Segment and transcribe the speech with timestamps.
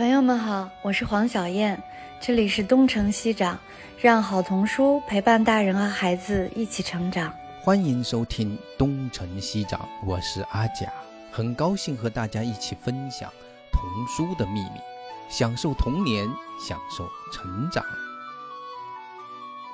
[0.00, 1.78] 朋友们好，我是黄小燕，
[2.18, 3.58] 这里是东城西长，
[4.00, 7.30] 让好童书陪伴大人和孩子一起成长。
[7.60, 10.90] 欢迎收听东城西长，我是阿甲，
[11.30, 13.30] 很高兴和大家一起分享
[13.70, 14.80] 童书的秘密，
[15.28, 16.26] 享受童年，
[16.58, 17.84] 享受成长。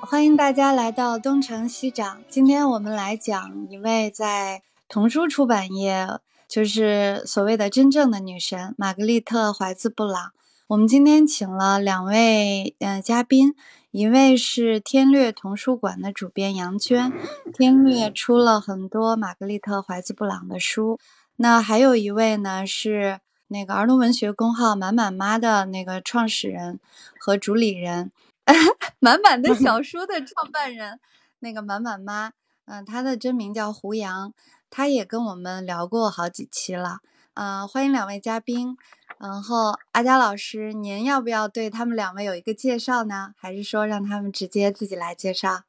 [0.01, 6.05] 欢迎大家来到东城西长，今天我们来讲一位在童书出版业。
[6.47, 10.31] 就是所谓的真正的女神玛格丽特·怀兹·布朗。
[10.67, 13.53] 我们今天请了两位嗯嘉宾，
[13.91, 17.11] 一位是天略童书馆的主编杨娟，
[17.53, 20.99] 天略出了很多玛格丽特·怀兹·布朗的书。
[21.35, 23.19] 那还有一位呢是
[23.49, 26.79] 那个儿童文学公号满满妈的那个创始人
[27.19, 28.11] 和主理人，
[28.99, 30.99] 满满的小说的创办人，
[31.39, 32.31] 那个满满妈，
[32.65, 34.33] 嗯，她的真名叫胡杨。
[34.69, 36.99] 他也跟我们聊过好几期了，
[37.33, 38.77] 嗯，欢迎两位嘉宾。
[39.19, 43.33] 然后阿佳老师，您要不要对他们两位有一个介绍呢？
[43.37, 45.63] 还是说让他们直接自己来介绍？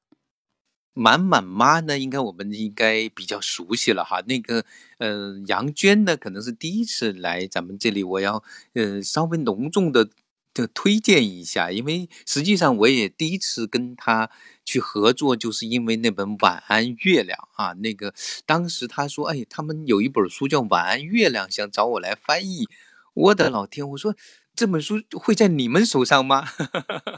[0.93, 4.21] 满满妈呢，应该我们应该比较熟悉了哈。
[4.27, 4.65] 那个，
[4.99, 8.43] 呃，杨娟呢，可能是第一次来咱们这里，我要
[8.75, 10.11] 呃稍微隆重的。
[10.55, 14.29] 就推荐一下，因为实际上我也第一次跟他
[14.69, 18.13] 去合作，就是因为那本《晚安月亮》啊，那个
[18.45, 22.69] 当时他说，哎，他们有一本书叫《晚安月亮》，想找我来翻译。
[23.15, 24.15] 我的老天，我说。
[24.59, 26.45] 这本书会在你们手上吗？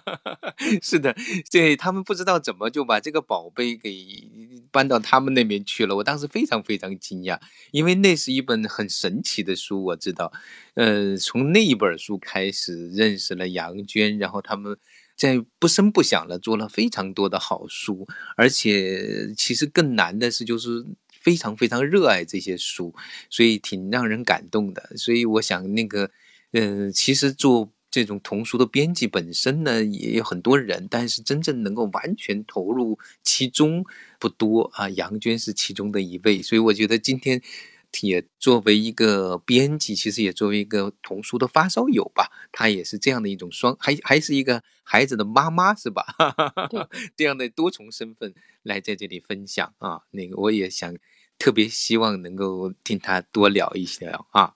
[0.82, 1.16] 是的，
[1.50, 4.28] 对他们不知道怎么就把这个宝贝给
[4.70, 5.96] 搬到他们那边去了。
[5.96, 9.82] 我当时非常非常惊讶，因为那是一本很神奇的书。
[9.82, 10.30] 我知道，
[10.74, 14.76] 呃，从那一本书开始认识了杨娟，然后他们
[15.16, 22.94] 在不声不响的做了非常多的好书，而且其实更难的是，就是非常非常热爱这些书，
[23.30, 24.92] 所以挺让人感动的。
[24.98, 26.10] 所以我想那个。
[26.52, 33.84] 嗯，其实做这种童书的编辑本身呢，也有很多人，但是真正能够完全投入其中
[34.18, 34.88] 不多啊。
[34.90, 37.40] 杨娟是其中的一位，所以我觉得今天
[38.00, 46.04] 也作为一个编辑，其实也作为一个童书的发烧友吧，她也是这样的一种双，还还是一个孩子的妈妈，是吧？
[47.16, 50.96] 这样的多重身份来在这里分享啊，那个我也想
[51.38, 54.54] 特别希望能够听她多聊一些啊。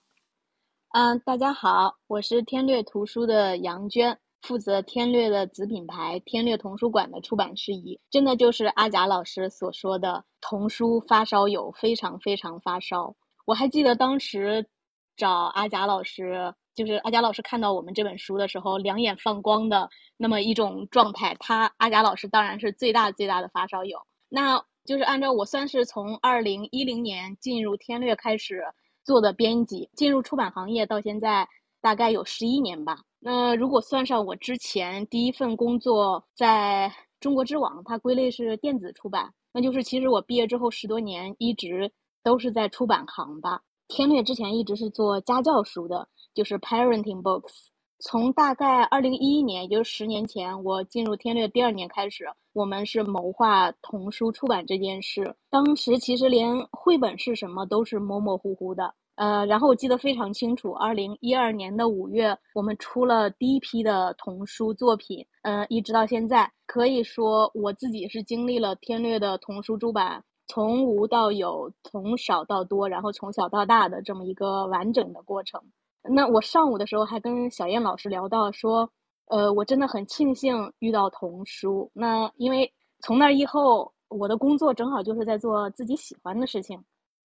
[0.95, 7.99] 嗯，大家好，我是天略图书的杨娟，负责天略的子品牌天略童书馆的出版事宜。
[8.13, 13.17] 真的就是阿贾老师所说的童书发烧友，非常非常发烧。
[13.45, 14.69] 我还记得当时
[15.17, 21.35] 找阿贾老师，就是阿贾老师看到我们这本书的时候，两眼放光的那么一种状态。
[21.41, 23.99] 他阿贾老师当然是最大最大的发烧友。
[24.29, 28.63] 那就是按照我算是从二零一零年进入天略开始。
[29.05, 31.49] 做的编辑进入出版行业到现在
[31.81, 33.03] 大概有十一年吧。
[33.21, 43.63] 那如果算上我之前第一份工作在中国知网，它归类是电子出版，那就是其实我毕业之后十多年一直都是在出版行吧。
[43.89, 47.69] 天略之前一直是做家教书的，就是 parenting books。
[48.07, 55.35] 从大概二零一一年，也就是十年前，我进入天略第二年开始，我们是谋划童书出版这件事。
[55.49, 58.95] 当时其实连绘本是什么都是模模糊糊的。
[59.15, 65.25] 呃，然后我记得非常清楚，二零一二年的五月，我们出了第一批的童书作品。
[65.41, 75.63] 嗯，一直到现在，可以说我自己是经历了天略的童书出版从无到有，从少到多，然后从小到大的这么一个完整的过程。
[76.09, 78.91] 那我上午的时候还跟小燕老师聊到说，
[79.27, 81.91] 呃，我真的很庆幸遇到童书。
[81.95, 82.71] 那因为
[83.01, 86.83] 从那以后，我的工作正好就是在做自己喜欢的事情。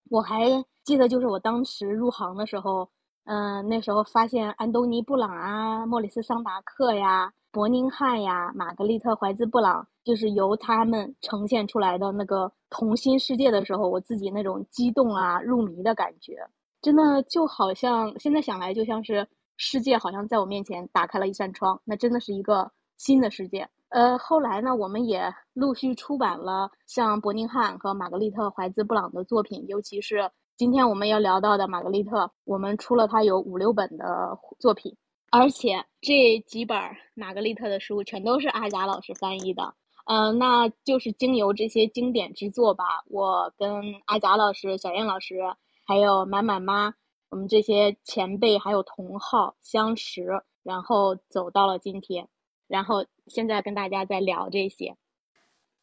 [0.09, 0.45] 我还
[0.83, 2.89] 记得，就是我当时入行的时候，
[3.25, 16.47] 嗯，那时候发现安东尼·布朗啊、莫里斯·桑达克呀、伯宁汉呀、玛格丽特·怀兹·布朗，就是由他们呈现出来的那个童心世界的时候，我自己那种激动啊、入迷的感觉。
[16.81, 23.67] 真的就好像现在想来，就像是世界好像在我面前打开了一扇窗，那真的是一个新的世界。
[23.89, 34.95] 呃，后来呢，我们也陆续出版了像伯宁汉和玛格丽特·怀兹·布朗的作品，尤其是今天我们要聊到的玛格丽特，我们出了他有五六本的作品，
[35.31, 36.77] 而且这几本
[37.15, 39.73] 玛格丽特的书全都是阿贾老师翻译的。
[40.05, 45.41] 嗯，那就是经由这些经典之作吧，我跟阿贾老师、小燕老师。
[45.89, 46.93] 还有满满妈，
[47.31, 52.27] 我们这些前辈还有同好相识，然后走到了今天，
[52.67, 54.95] 然后现在跟大家在聊这些。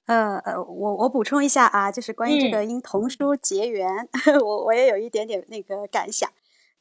[0.06, 4.08] 呃呃，我我补充一下啊，就是关于这个因童书结缘，
[4.41, 6.31] 我我也有一点点那个感想。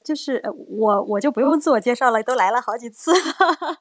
[0.04, 0.40] 就是
[0.78, 3.12] 我我就不用自我介绍了，都来了好几次，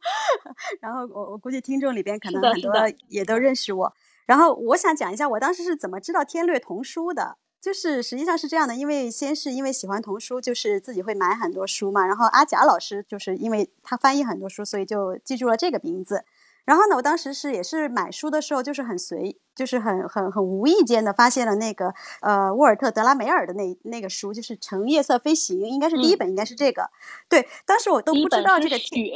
[0.80, 2.72] 然后我我估计听众里边可能很多
[3.08, 3.92] 也都认识我。
[4.24, 12.04] 然后我想讲一下我当时是怎么知道天略童书的，就是实际上是这样的，因为先是因为喜欢童书，就是自己会买很多书嘛。
[12.06, 16.26] 然后阿贾老师就是因为他翻译很多书，所以就记住了这个名字。
[16.66, 26.90] 然后呢，我当时是也是买书的时候，就是很随，就是很很很无意间的发现了那个呃沃尔特·德拉梅尔的那那个书，就是《乘夜色飞行》，应该是第一本，应该是这个。
[27.30, 29.14] 对，当时我都不知道这个雪。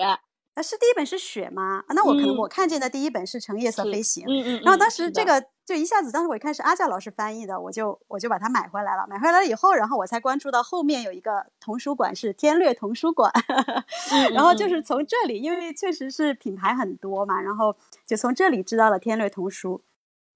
[0.59, 1.85] 啊，是第一本是雪吗？
[1.91, 4.27] 那我可能我看见的第一本是《乘夜色飞行》。
[4.29, 4.63] 嗯嗯。
[4.65, 9.07] 然后当时这个就一下子，当时我一看是阿教老师翻译的，我就我就把它买回来了。
[9.09, 13.33] 买回来了以后，然后我才关注到后面有一个童书馆是天略童书馆。
[14.35, 19.81] 然后就是从这里，因为确实是品牌很多嘛，然后就从这里知道了天略童书。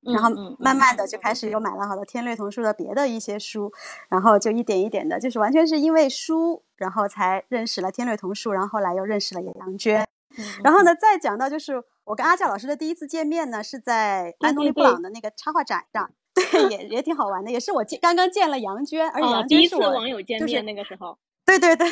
[0.05, 0.29] 然后
[0.59, 3.73] 慢慢的就开始又买了好多天略童书的别的一些书，
[4.09, 10.05] 然后就一点一点的，就是完全是因为书，然后才认识了天略童书，然后后来又认识了杨娟。
[10.63, 21.89] 然后呢，再讲到就是我跟阿教老师的第一次见面呢，是在安东尼布朗的那个插画展上，对，也也挺好玩的，也是我见刚刚见了杨娟，而且杨娟是我网友见面那个时候，对对对，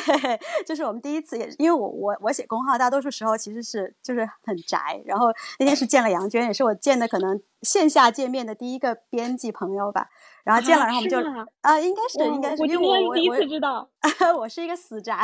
[0.65, 5.27] 就是我们第一次，也因为我我我写公号，大多数时候其实是就是很宅，然后
[5.59, 10.09] 那天是见了杨娟，也是我见的可能线下见面的第一个编辑朋友吧。
[10.43, 11.17] 然后见了，然后我们就
[11.61, 13.87] 啊，应该是应该是，因为我我第一次知道，
[14.37, 15.15] 我是一个死宅。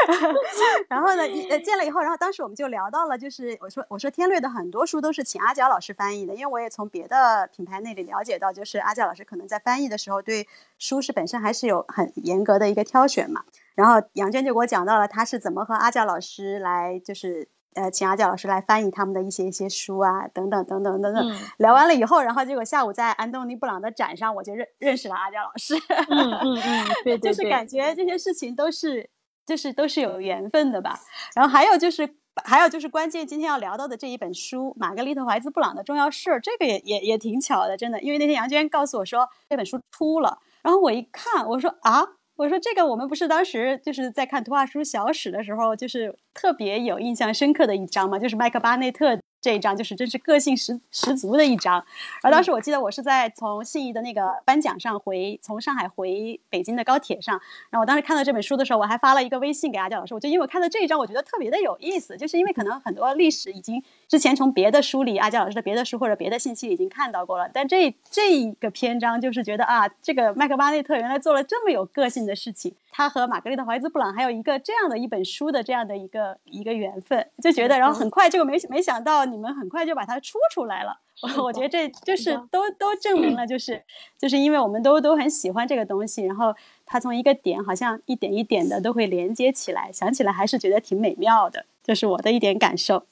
[0.88, 10.46] 然后呢，呃，见了以后，然后当时我们就聊到了，就是我说我说天略的很多书都是请阿娇老师翻译的，因为我也从别的品牌那里了解到，就是阿娇老师可能在翻译的时候对
[10.78, 13.44] 书是本身还是有很严格的一个挑选嘛。
[13.74, 17.48] 然后杨娟就给我讲到了他是怎么和阿娇老师来就是。
[17.78, 21.36] 呃，请阿娇老师来翻译他们的一些一些书啊，等等等等等等。
[21.58, 25.76] 聊完了以后，然后结果下午在安东尼布朗的展上，我就认认识了阿娇老师。
[26.10, 29.08] 嗯嗯嗯，对对 对，就是感觉这些事情都是，
[29.46, 30.98] 就是都是有缘分的吧。
[31.36, 38.00] 然后还有就是，还有就是关键，今天要聊到的这一本书《玛格丽特·怀兹·布朗的重要事儿》，这个也也也挺巧的，真的。
[38.00, 42.17] 因为那天杨娟告诉我说这本书出了，然后我一看，我说啊。
[42.38, 49.18] 我说这个，我们不是当时就是在看图画书小史的时候，就是特别有印象深刻的一章嘛，就是麦克巴内特。
[49.40, 51.84] 这一张就是真是个性十十足的一张，
[52.24, 57.40] 而当时我记得我是在从信义的那个颁奖上回，从上海回北京的高铁上，
[57.70, 79.26] 然后我当时看到这本书的时候，我还发了一个微信给阿娇老师，我就因为我看到这一章，我觉得特别的有意思，就是因为可能很多历史已经之前从别的书里，阿娇老师的别的书或者别的信息已经看到过了，但这这一个篇章就是觉得啊，这个麦克巴内特原来做了这么有个性的事情，他和玛格丽特怀兹布朗还有一个这样的一本书的这样的一个一个缘分，就觉得然后很快就没没想到。
[79.26, 80.98] 你们很快就把它出出来了，
[81.42, 83.82] 我觉得这就是都都证明了，就是
[84.16, 86.54] 就是因为我们都都很喜欢这个东西，然后
[86.86, 93.04] 它从一个点好像一点一点的都会连接起来，想起来还是觉得挺美妙的，这是我的一点感受。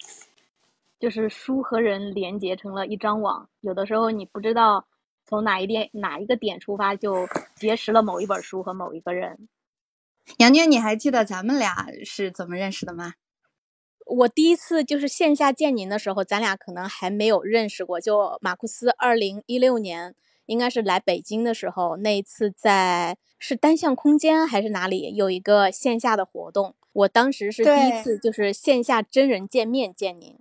[0.99, 4.87] 就是书和人连接成了一张网，有的时候你不知道
[5.27, 9.49] 从哪一点哪一个点出发，就结识了某一本书和某一个人。
[10.39, 13.15] 杨娟，你还记得咱们俩是怎么认识的吗？
[14.07, 18.01] 我第一次就是线下见您的时候，咱俩可能还没有认识过。
[18.01, 20.15] 就马库斯，二零一六年
[20.47, 30.39] 应该是来北京的时候，那一次在是单向空间还是哪里有一个线下的活动，我当时是第一次就是线下真人见面见您。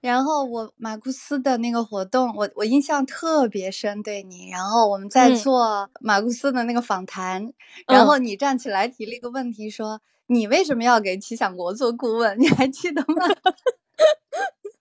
[0.00, 4.48] 然后我马库斯的那个活动，我我印象特别深，对你。
[4.50, 7.52] 然后我们在做马库斯的那个访谈，
[7.86, 10.00] 然后你站起来提了一个问题，说。
[10.30, 12.38] 你为什么要给齐想国做顾问？
[12.38, 13.24] 你还记得吗？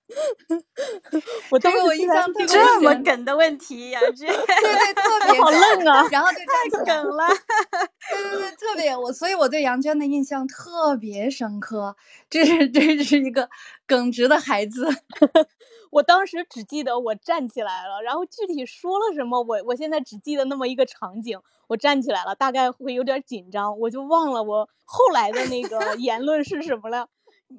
[1.51, 6.07] 我这个我印象特别这么梗的问题，杨娟，对对，特 别好愣啊！
[6.11, 7.27] 然后就太梗了，
[8.09, 11.95] 对对对，特别我，所以我对杨娟的印象特别深刻。
[12.29, 13.49] 这是这是一个
[13.85, 14.87] 耿直的孩子。
[15.91, 27.07] 我当时只记得我站起来了，然后具体说了什么，我我现在只记得那么一个场景，我站起来了，大概会有点紧张，我就忘了我后来的那个言论是什么了，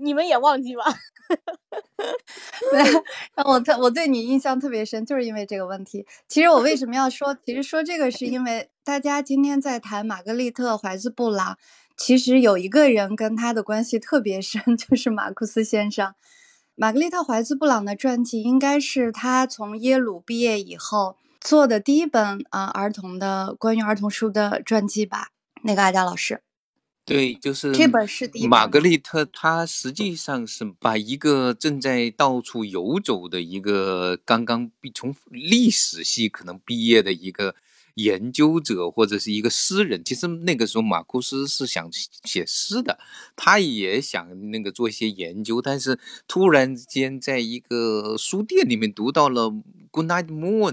[0.01, 0.85] 你们也忘记吧？
[2.71, 6.07] 对，我特我对你印象特别深，就是因为这个问题。
[6.27, 11.59] 其实我为什么要说，其实说这个是因为大家今天在谈玛格丽特怀斯布朗，
[11.97, 16.15] 其实有一个人跟他的关系特别深， 就是马库斯先生。
[16.75, 25.31] 玛格丽特·怀斯·布朗的传记应该是他从耶鲁毕业以后做的第一本啊儿童的关于儿童书的传记吧？
[25.65, 26.41] 那个艾佳老师，
[27.09, 28.47] 对，就是这本是第一。
[28.47, 37.55] 玛格丽特她实际上是把一个正在到处游走的一个刚刚毕从历史系可能毕业的一个
[37.95, 40.05] 研究者或者是一个诗人。
[40.05, 41.89] 其实那个时候马库斯是想
[42.25, 42.99] 写诗的，
[43.35, 45.99] 他也想那个做一些研究，但是
[46.29, 49.47] 突然间在一个书店里面读到了
[49.91, 50.73] 《Good Night Moon》。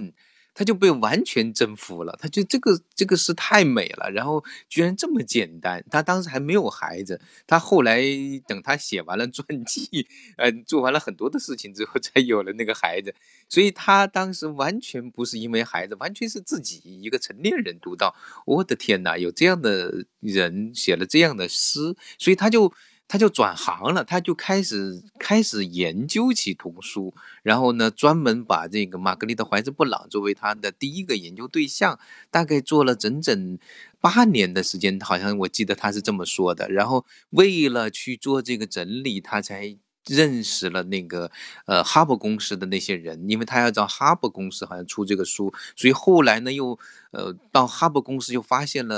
[0.55, 5.83] 他就被完全征服了，他觉得这个这个诗太美了，然后居然这么简单。
[5.91, 8.01] 他当时还没有孩子，他后来
[8.47, 10.07] 等他写完了传记，
[10.37, 13.13] 呃，做完了很多的事情之后，才有了那个孩子。
[13.49, 22.73] 所以他当时完全不是因为孩子，完全是自己一个成年人读到，我的天哪，有这样的人写了这样的诗，所以他就。
[23.07, 31.99] 他就转行了，他就开始开始研究起童书，然后呢，专门把这个玛格丽特怀斯布朗作为他的第一个研究对象，
[32.31, 33.59] 大概做了整整
[34.01, 36.67] 八年的时间，好像我记得他是这么说的。
[36.69, 41.31] 然后为了去做这个整理，他才认识了那个
[41.67, 46.77] 呃哈勃公司的那些人，因为他要找哈勃公司好像出这个书，所以后来呢又
[47.11, 48.95] 呃到哈勃公司又发现了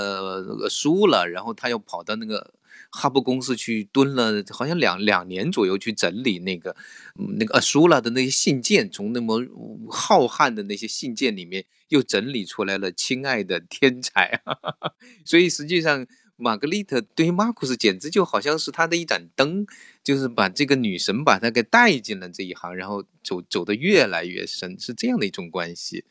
[0.62, 2.54] 呃书了，然后他又跑到那个。
[2.98, 6.76] 哈勃公司去蹲了，好像两两年左右去整理那个，
[7.38, 9.40] 那个阿苏拉的那些信件，从那么
[9.88, 12.92] 浩瀚的那些信件里面又整理出来了。
[12.92, 14.42] 亲爱的天才，
[15.24, 19.68] 所以实际上玛格丽特对于马库斯简直就好像是他的一盏灯，
[20.04, 26.04] 就是把这个女神把他给带进了这一行，然后走走得越来越深，是这样的一种关系。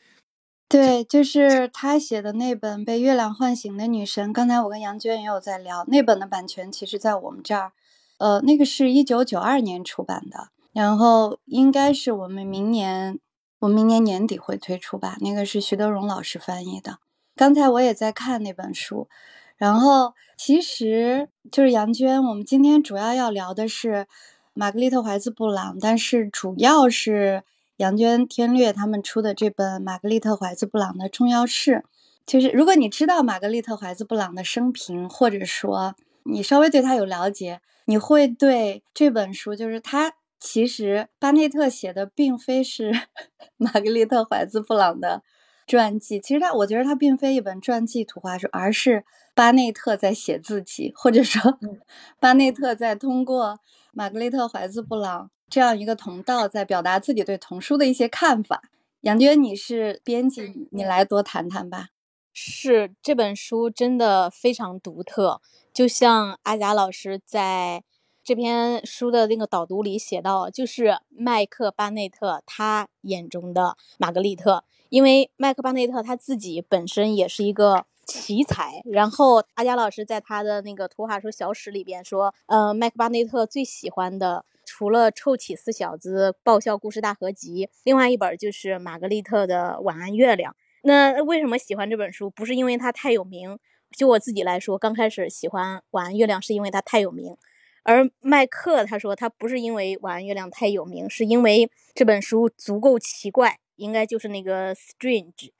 [0.69, 4.29] 对，就是他写的那本《被月亮唤醒的女神》。
[4.33, 7.71] 刚才我跟杨娟也有在聊，那本的版权其实在我们这儿，
[8.17, 13.17] 呃，那个是一九九二年出版的，然后应该是我们明年，
[13.59, 15.15] 我明年年底会推出吧。
[15.21, 16.99] 那个是徐德荣老师翻译的。
[17.37, 19.07] 刚才我也在看那本书，
[19.55, 24.05] 然后其实就是杨娟，我们今天主要要聊的是
[24.53, 27.43] 玛格丽特怀兹布朗，但是主要是。
[27.77, 31.83] 杨娟、天略他们出的这本玛格丽特·怀兹·布朗的重要事，
[32.25, 42.91] 就是如果你知道玛格丽特·怀兹·布朗的生平，或者说你稍微对他有了解，你会对这本书，就是他其实巴内特写的并非是
[43.57, 45.21] 玛格丽特·怀兹·布朗的
[45.67, 49.03] 传记，其实它我觉得它并非一本传记图画书，而是
[49.35, 51.59] 巴内特在写自己，或者说
[52.19, 53.59] 巴内特在通过
[53.91, 55.29] 玛格丽特·怀兹·布朗。
[55.49, 58.63] 这样一个同道在表达自己对童书的一些看法。
[59.01, 61.87] 杨娟，你是编辑，你来多谈谈吧。
[62.33, 65.41] 是这本书真的非常独特，
[65.73, 67.83] 就像阿贾老师在
[68.27, 78.81] 这篇书的那个导读里写到，就是麦克巴内特他眼中的玛格丽特，因为麦克巴内特他自己本身也是一个奇才。
[78.83, 84.43] 然后阿贾老师在他的那个图画书小史里边说，呃，麦克巴内特最喜欢的。
[84.65, 90.51] 除了《臭起司小子》爆笑故事大合集，另外一本就是玛格丽特的《晚安月亮》。
[90.83, 92.29] 那为什么喜欢这本书？
[92.29, 93.57] 不是因为它太有名，
[93.97, 97.37] 就我自己来说，刚开始喜欢《晚安月亮》是因为它太有名。
[97.87, 105.51] 而麦克他说他不是因为《晚安月亮》太有名，是因为这本书足够奇怪，应该就是那个 strange，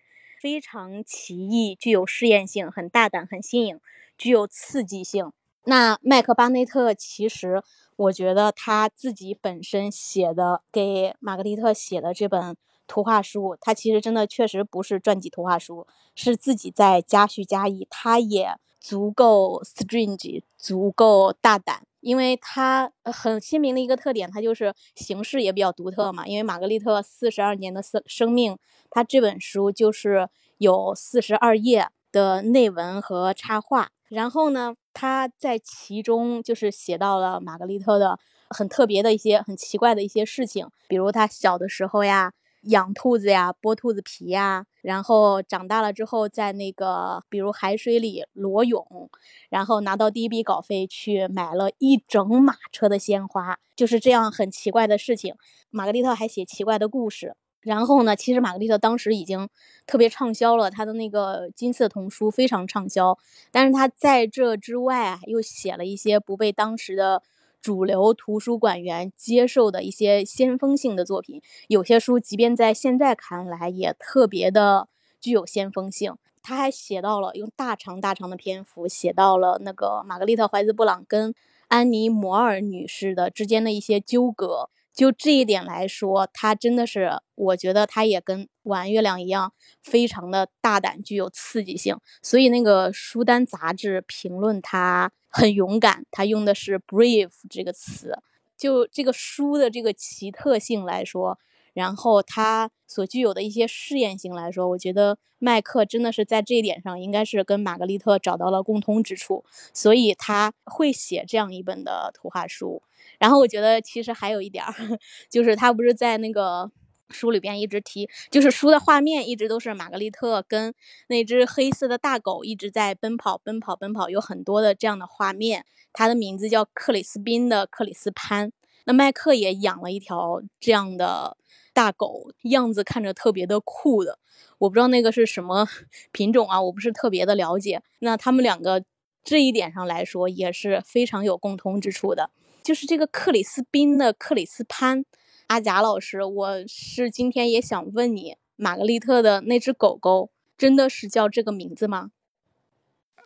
[0.41, 3.79] 非常奇异，具有试验性，很大胆，很新颖，
[4.17, 5.31] 具有刺激性。
[5.63, 7.63] 那麦克巴内特其实。
[7.97, 12.55] 我觉得他自己本身写的给玛格丽特写的这本
[12.85, 17.87] 图画书，他其实真的确实不是传记图画书，是自己在加叙加意。
[17.89, 18.51] 他也
[18.87, 26.25] 足够 strange，足够大胆，因为他很鲜明的一个特点，他就是形式也比较独特嘛。
[26.25, 28.57] 因为玛格丽特四十二年的生生命，
[28.89, 30.29] 他这本书就是
[30.59, 33.89] 有四十二页的内文和插画。
[34.07, 38.17] 然后呢，他在其中就是写到了玛格丽特的
[38.47, 49.09] 很特别的一些很奇怪的一些事情，比如他小的时候呀，养兔子呀，剥兔子皮呀，然后长大了之后在那个比如海水里裸泳，
[49.49, 55.35] 然后拿到第一笔稿费去买了一整马车的鲜花，就是这样很奇怪的事情。
[55.69, 57.35] 玛格丽特还写奇怪的故事。
[57.61, 59.49] 然后呢，其实玛格丽特当时已经
[59.85, 63.17] 特别畅销了，她的那个金色童书非常畅销。
[63.51, 67.21] 但是她在这之外啊，又写了一些不被当时的
[67.61, 71.41] 主流图书馆员接受的一些先锋性的作品。
[71.67, 74.87] 有些书，即便在现在看来，也特别的
[75.19, 76.15] 具有先锋性。
[76.41, 81.35] 他还写到了用大长大长的篇幅写到了那个玛格丽特怀兹布朗跟
[81.67, 84.69] 安妮摩尔女士的之间的一些纠葛。
[84.93, 91.99] 就这一点来说，他真的是，我觉得他也跟晚月亮一样，非常的大胆，具有刺激性。
[92.23, 98.17] 所以那个书单杂志评论他很勇敢，他用的是 brave 这个词。
[98.57, 101.37] 就这个书的这个奇特性来说，
[101.75, 112.81] 然后他所具有的一些试验性来说，我觉得麦克真的是在这一点上应该是跟玛格丽特找到了共通之处，所以他会写这样一本的图画书。
[113.19, 114.73] 然后我觉得其实还有一点儿，
[115.29, 116.71] 就是他不是在那个
[117.09, 120.73] 书里边一直提，就是书的画面一直都是玛格丽特跟
[121.07, 125.65] 那只黑色的大狗一直在奔跑、奔跑、奔跑，有很多的这样的画面。
[125.93, 128.51] 它的名字叫克里斯宾的克里斯潘。
[128.85, 131.35] 那麦克也养了一条这样的
[131.73, 134.19] 大狗，样子看着特别的酷的。
[134.59, 135.67] 我不知道那个是什么
[136.11, 137.81] 品种啊，我不是特别的了解。
[137.99, 138.83] 那他们两个
[139.23, 142.29] 这一点上来说也是非常有共通之处的。
[142.63, 145.03] 就是这个克里斯宾的克里斯潘，
[145.47, 152.11] 阿贾老师，我是今天也想问你，玛格丽特的那只狗狗真的是叫这个名字吗？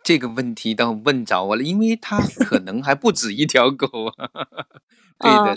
[0.04, 4.30] 这个问题倒问着我了，因为它可能还不止一条狗啊。
[5.18, 5.54] 对的，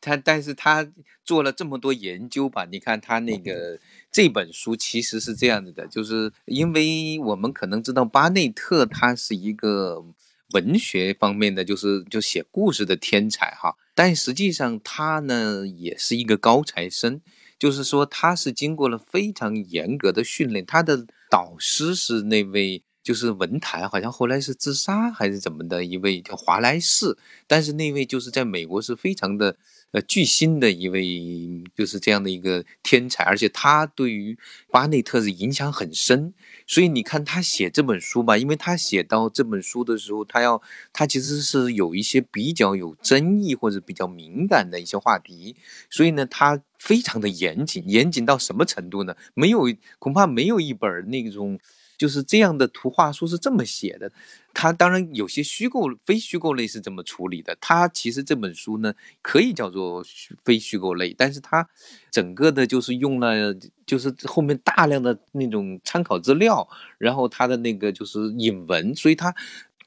[0.00, 0.88] 他但是他
[1.24, 2.64] 做了这么多研究吧？
[2.64, 3.78] 你看他那个
[4.10, 10.04] 这本书其实是这样子的，就是因为我们可能知道巴内特他是一个
[10.52, 17.20] 文学方面的，就是就写故事的天才哈，但实际上他呢也是一个高材生，
[17.58, 22.82] 就是说他是经过了非常严格的训练，他的导师是那位。
[23.04, 29.56] 就是文坛好像后来是自杀还是怎么的一位叫华莱士，但是那位就是在美国是非常的
[29.90, 34.38] 呃巨星的一位，就是这样的一个天才，而且他对于
[34.70, 36.32] 巴内特是影响很深，
[36.66, 40.62] 所以你看他写这本书吧，因为他写到这本书的时候，他要
[40.94, 45.54] 他其实是有一些比较有争议或者比较敏感的一些话题，
[45.90, 49.14] 所以呢，他非常的严谨，严谨到什么程度呢？
[49.34, 51.60] 没有恐怕没有一本那种。
[51.96, 54.10] 就是这样的图画书是这么写的，
[54.52, 57.56] 它当然有些虚构、非虚构类是怎么处理的。
[57.60, 60.04] 它其实这本书呢，可以叫做
[60.44, 61.68] 非虚构类，但是它
[62.10, 63.54] 整个的就是用了，
[63.86, 69.34] 就是后面大量的那种参考资料，然后它的那个就是引文，所以它。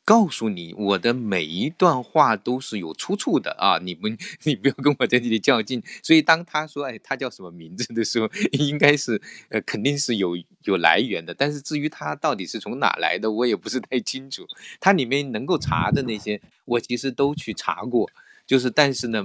[0.07, 3.77] 告诉你，我的每一段话都是有出处的啊！
[3.79, 5.83] 你们， 你不要跟我在这里较劲。
[6.01, 11.33] 所以当他说“哎，他叫什么名字”的时候，应该是呃，肯定是有有来源的。
[11.33, 14.47] 但是至于他到底是从哪来的，我也不是太清楚。
[14.79, 18.09] 它里面能够查的那些，我其实都去查过。
[18.45, 19.21] 就是，但是呢，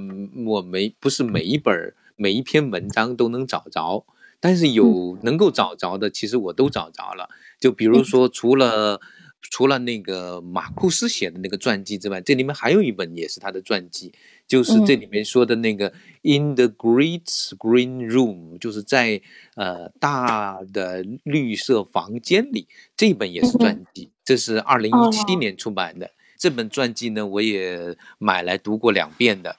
[0.47, 4.05] 我没不是每一本每一篇文章都能找着，
[4.41, 7.31] 但是有能够找着的，其实我都找着了。
[7.61, 9.01] 就比如说，除了。
[9.51, 14.13] 除了那个马库斯写的那个传记之外，这里面还有一本也是他的传记，
[14.47, 15.91] 就是这里面说的那个
[16.23, 17.27] 《In the Great
[17.59, 19.21] Green Room》，就是在
[19.57, 26.13] 呃大的绿色房间里，这本也是传记，这是二零一七年出版的。
[26.39, 29.57] 这本传记呢，我也买来读过两遍的，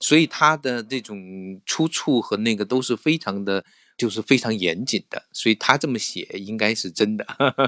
[0.00, 3.64] 所以他的这种出处和那个都是非常的。
[3.96, 7.26] 就是非常严谨的，所以他这么写应该是真的，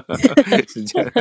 [0.67, 1.11] 是这样。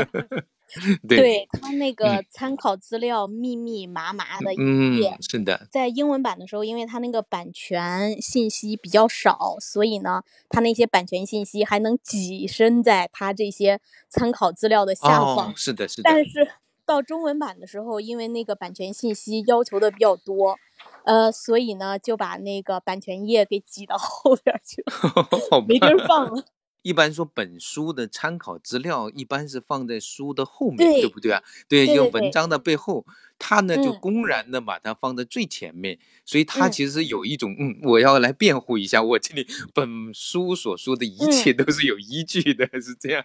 [1.09, 5.66] 对他那个参考资料密密麻麻的一页，是的。
[5.73, 15.57] 在英文版的时候，因为他那个版权信息比较少，所以呢，他那些版权信息还能挤身在他这些参考资料的下方。
[15.57, 16.03] 是的，是的。
[16.05, 16.47] 但是
[16.85, 20.59] 到中文版的时候，因为那个版权信息要求的比较多。
[21.09, 26.44] 呃，所以呢，就把那个版权页给挤到后边去了， 没地儿放了。
[26.83, 31.42] 一般说，本书的参考资料一般是放在书的后面，对不对啊？
[31.66, 33.07] 对，就文章的背后，
[33.38, 43.25] 他呢就公然的把它放在最前面，所以他其实有一种，嗯，我要来辩护一下，我这里本书所说的一切都是有依据的，是这样。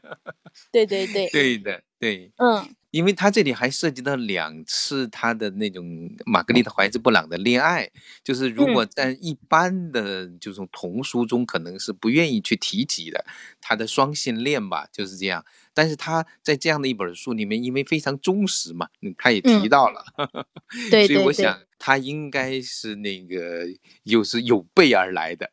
[0.71, 2.65] 对对对， 对的，对，嗯。
[2.93, 5.83] 因为他这里还涉及到两次他的那种
[6.27, 7.89] 玛格丽特怀斯布朗的恋爱，
[8.23, 13.25] 就是如果在一般的这种童书中，可能是不愿意去提及的，
[13.59, 15.43] 他的双性恋吧，就是这样。
[15.73, 20.05] 但是他在这样的一本书里面，因为非常忠实嘛，他也提到了，
[20.91, 23.65] 对，所以我想他应该是那个
[24.03, 25.49] 又是有备而来的。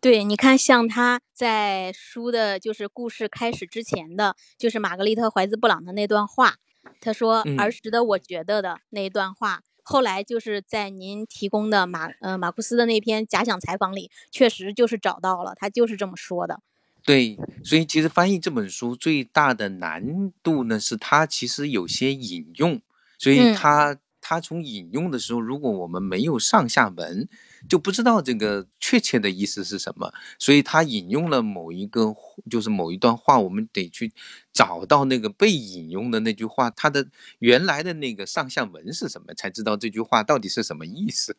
[0.00, 6.54] 对，你看，像他在书的，就是故事开始之前的，就是玛格丽特怀兹布朗的那段话，
[7.02, 16.60] 他说儿时的我觉得的那一段话，后来就是在您提供的马呃马库斯的那篇假想采访里，确实就是找到了，他就是这么说的。
[17.04, 22.80] 对，所以其实翻译这本书最大的难度呢，是它其实有些引用，
[23.18, 23.98] 所以他
[24.30, 27.28] 他从引用的时候，如果我们没有上下文。
[27.68, 32.14] 就不知道这个确切的意思是什么，所以他引用了某一个，
[32.50, 34.10] 就是某一段话，我们得去
[34.50, 37.06] 找到那个被引用的那句话，它的
[37.40, 41.36] 原来的那个上下文是什么，才知道这句话到底是什么意思。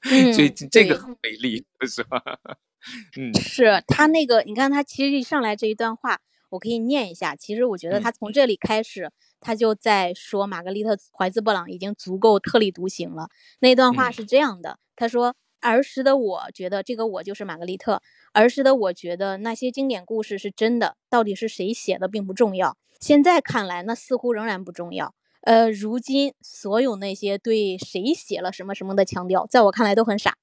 [0.34, 2.22] 所以这个很美丽，是吧？
[3.18, 6.18] 嗯是他那个，你看他其实一上来这一段话，
[6.50, 7.34] 我可以念一下。
[7.36, 13.28] 其实我觉得嗯他从这里开始，他就在说玛格丽特·怀兹·布朗已经足够特立独行了。
[13.60, 18.00] 那段话嗯是这样的，他说：“儿时的我觉得这个我就是玛格丽特，
[18.32, 22.76] 儿时的我觉得那些经典故事是真的，到底是谁写的并不重要。
[23.00, 25.14] 现在看来，那似乎仍然不重要。
[25.42, 30.36] 呃，如今所有那些对谁写了什么什么的强调，在我看来都很傻。”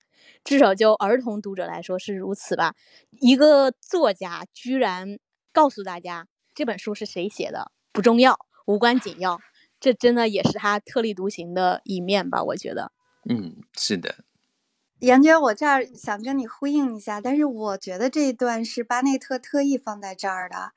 [0.43, 2.75] 至少就儿童读者来说是如此吧。
[3.19, 5.17] 一个作家居然
[5.55, 9.39] 告诉大家这本书是谁写的不重要，无关紧要，
[9.79, 12.43] 这真的也是他特立独行的一面吧？
[12.43, 12.91] 我觉得。
[13.29, 14.25] 嗯，是的，
[14.99, 20.73] 杨娟，我这儿想跟你呼应一下，但是我觉得这一段是巴内特特意放在这儿的，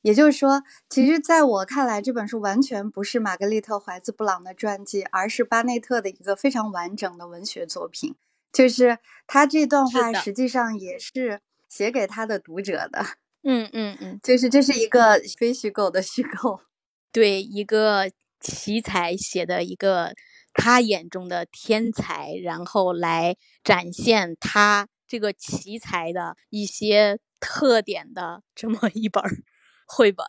[0.00, 8.16] 也就是说，其实在我看来，这本书完全不是玛格丽特·怀兹·布朗的传记，而是巴内特的一个非常完整的文学作品。
[8.50, 13.04] 就是他这段话实际上也是写给他的读者的，
[13.44, 16.60] 嗯嗯嗯，就是这是一个非虚构的虚构。
[17.10, 20.14] 对，一个奇才写的一个
[20.54, 29.30] 他眼中的天才，然后来展现他这个奇才的一些特点的这么一本儿
[29.86, 30.24] 绘本。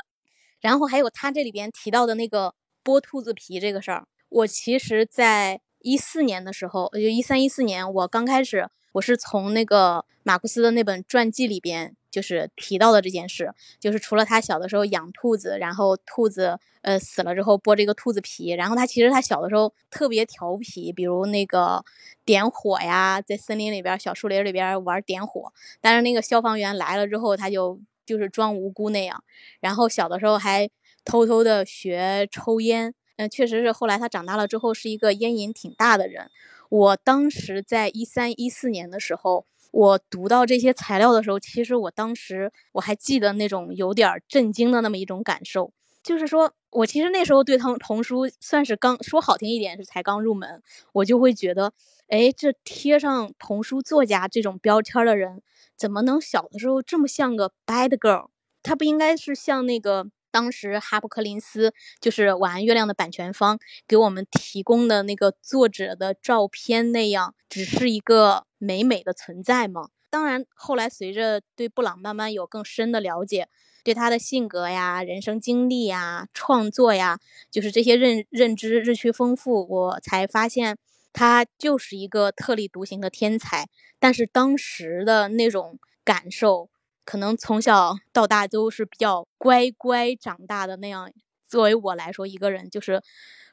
[0.60, 21.84] 然后还有他这里边提到的那个剥兔子皮这个事儿，我其实在一四年的时候，就一三一四年，我刚开始我是从那个马库斯的那本传记里边就是提到的这件事，就是除了他小的时候养兔子，然后兔子呃死了之后剥这个兔子皮，然后他其实他小的时候特别调皮，比如那个
[22.24, 29.24] 点火呀，在森林里边小树林里边玩点火，但是那个消防员来了之后，他就就是装无辜那样，
[29.60, 30.70] 然后小的时候还
[31.04, 36.30] 偷偷的学抽烟，嗯、确实是后来他长大了之后是一个烟瘾挺大的人。
[36.70, 51.74] 我当时在一三一四年的时候，我读到这些材料的时候，其实我当时我还记得那种有点震惊的那么一种感受，就是说我其实那时候对童童书算是刚说好听一点是才刚入门，我就会觉得，
[52.08, 55.42] 哎，这贴上童书作家这种标签的人，
[55.76, 58.28] 怎么能小的时候这么像个 bad girl？
[58.62, 63.58] 他不应该是像那个当时哈布克林斯就是《晚安月亮》的版权方
[63.88, 69.90] 给我们提供的那个作者的照片那样，只是一个美美的存在吗？
[70.10, 73.50] 当然，后来随着对布朗慢慢有更深的了解，
[73.84, 77.20] 对他的性格呀、人生经历呀、创作呀，
[77.52, 80.78] 就是这些认认知日趋丰富，我才发现
[81.12, 83.68] 他就是一个特立独行的天才。
[84.00, 86.70] 但是当时的那种感受，
[87.04, 91.12] 可能从小到大都是比较乖乖长大的那样。
[91.48, 93.02] 作为我来说，一个人就是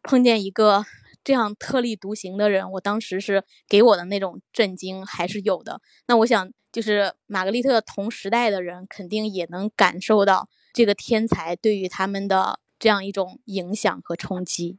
[0.02, 0.84] 碰见一个
[1.22, 5.80] 这样特立独行的人，我当时是给我的那种震惊还是有的。
[6.06, 14.78] 那我想，就是玛格丽特同时代的人，肯定也能感受到这个天才对于他们的这样一种影响和冲击。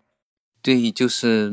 [0.63, 1.51] 对，就是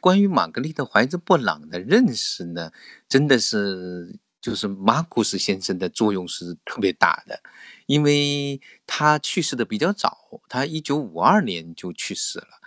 [0.00, 2.72] 关于玛格丽特·怀兹·布朗的认识呢，
[3.08, 7.40] 真的是就是马库斯先生的作用是特别大的，
[7.86, 12.59] 因为他去世的比较早，他一九五二年就去世了。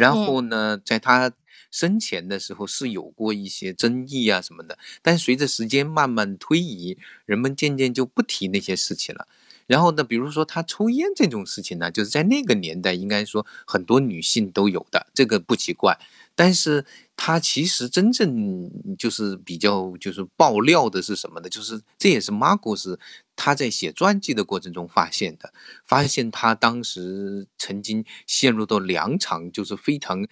[0.00, 1.30] 然后呢，在他
[1.70, 9.28] 生前的时候是有过一些争议啊什么的，但随着时间慢慢推移，人们渐渐就不提那些事情了。
[9.66, 15.96] 然后呢，比如说他抽烟这种事情呢，就是在那个年代，应该说很多女性都有的，这个不奇怪。
[16.34, 21.48] 但是他其实真正就是比较就是爆料的是什么呢？
[21.48, 22.98] 就是这也是马库斯
[23.42, 25.50] 他在写传记的过程中发现的，
[25.86, 30.26] 发现他当时曾经陷入到两场就是非常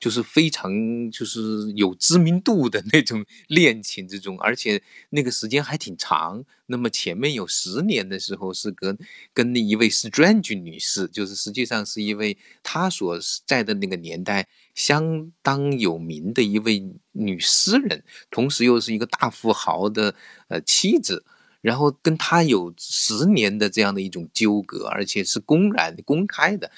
[0.00, 6.42] 就是非常就是有知名度的那种恋情之中，而且那个时间还挺长。
[6.66, 8.96] 那么前面有十年的时候是跟
[9.34, 20.14] 跟那一位 Strange 女士，就是实际上是一位他所在的那个年代相当有名的一位女诗人，同时又是一个大富豪的
[20.48, 21.26] 呃妻子。
[21.64, 26.70] 然后跟他有十年的这样的一种纠葛，而且是公然公开的，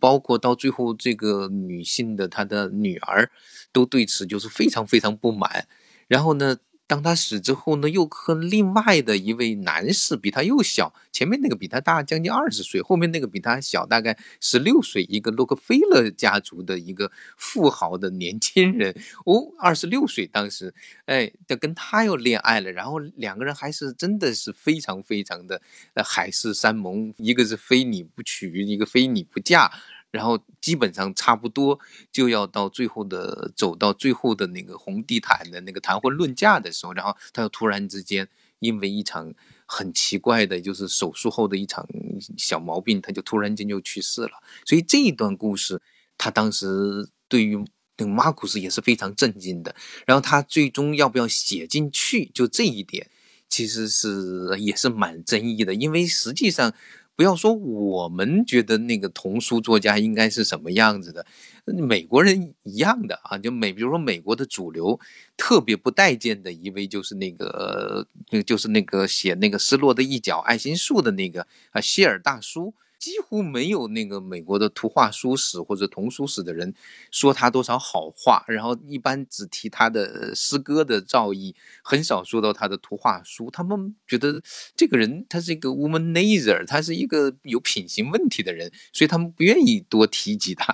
[0.00, 3.30] 包括到最后这个女性的她的女儿
[3.70, 5.68] 都对此就是非常非常不满。
[6.08, 20.74] 然后呢，当他死之后呢，又和另外的一位男士比他又小，前面那个比他大将近二十岁，后面那个比他小大概十六岁，一个洛克菲勒家族的一个富豪的年轻人，哦，二十六岁当时，
[21.06, 25.60] 哎，就跟他又恋爱了，然后两个人还是真的是非常非常的
[26.04, 29.72] 海誓山盟，一个是非你不娶，一个非你不嫁。
[30.12, 31.80] 然后基本上差不多
[32.12, 41.88] 就要到最后的走到最后的那个红地毯的那个谈婚论嫁的时候，然后他又突然之间因为一场很奇怪的，就是手术后的一场
[42.36, 44.32] 小毛病，他就突然间就去世了。
[44.66, 45.80] 所以这一段故事，
[46.18, 47.56] 他当时对于
[47.96, 49.74] 那个马库斯也是非常震惊的。
[50.04, 53.08] 然后他最终要不要写进去，就这一点，
[53.48, 56.74] 其实是也是蛮争议的，因为实际上。
[57.22, 61.24] 不要说我们觉得那个童书作家应该是什么样子的，
[61.64, 64.98] 美国人一样的啊，就美，比如说美国的主流
[65.36, 68.08] 特别不待见的一位就是那个，
[68.44, 72.74] 就是那个写那个失落的一角爱心树的那个啊希尔大叔。
[73.02, 76.72] 几乎没有那个美国的图画书史或者童书史的人
[77.10, 83.50] 说他多少好话，然后一般只提他的诗歌的造诣，很少说到他的图画书。
[83.50, 84.40] 他们觉得
[84.76, 90.72] 这个人他是一个 womanizer，他是一个有品行问题的人，所以他们不愿意多提及他。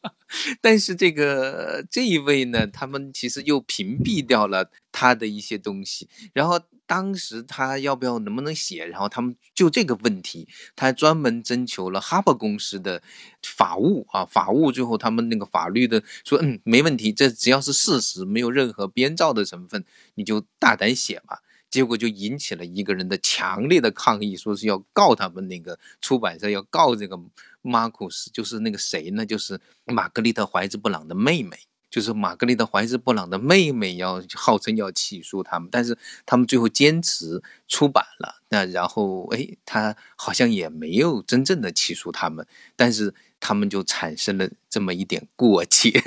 [0.62, 6.58] 但是这个这一位呢，他们其实又屏蔽掉了他的一些东西，然后。
[6.88, 8.86] 当时他要不要能不能写？
[8.86, 13.02] 然后他们就这个问题，他专门征求了哈勃公司的
[13.42, 21.42] 法务啊，法务最后他们那个法律的说，嗯，没问题，这只要是事实，没有任何编造的成分，你就大胆写吧。
[21.68, 27.18] 结果就引起了一个人的强烈的抗议，说是要告他们那个出版社，要告这个
[27.62, 29.26] 马库斯，就是那个谁呢？
[29.26, 31.58] 就是玛格丽特怀兹布朗的妹妹。
[31.90, 38.42] 就是玛格丽特·怀斯·布朗的妹妹要号称要起诉他们，但是他们最后坚持出版了。
[38.48, 46.02] 那然后，哎，他好像也没有真正的起诉他们，但是他们就产生了这么一点过节。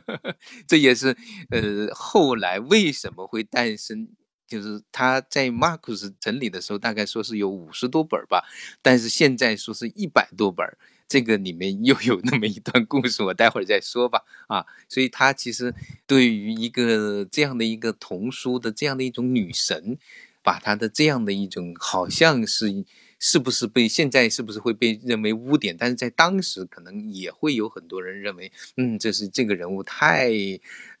[0.68, 1.16] 这也是
[1.50, 4.08] 呃，后来为什么会诞生？
[4.48, 8.44] 就是他在马库斯整理的时候，大概说是有五十多本吧，
[8.82, 10.66] 但是现在说是一百多本。
[11.12, 14.22] 这个里面又有那么一段故事，我待会儿再说吧。
[14.48, 15.74] 啊，所以他其实
[16.06, 19.98] 对于一个这样的一个童书的这样的一种女神，
[20.42, 22.86] 把她的这样的一种好像是
[23.18, 30.30] 是不是被现在是不是会被认为污点，但是在当时可能也会有很多人认为，嗯，这是这个人物太，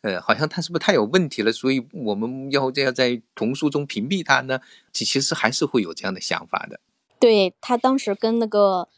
[0.02, 4.60] 呃，好像他是不是太有问题了，所以我们要这样在童书中屏蔽他呢？
[4.92, 6.78] 其其实还是会有这样的想法的。
[7.18, 8.90] 对他当时跟那个。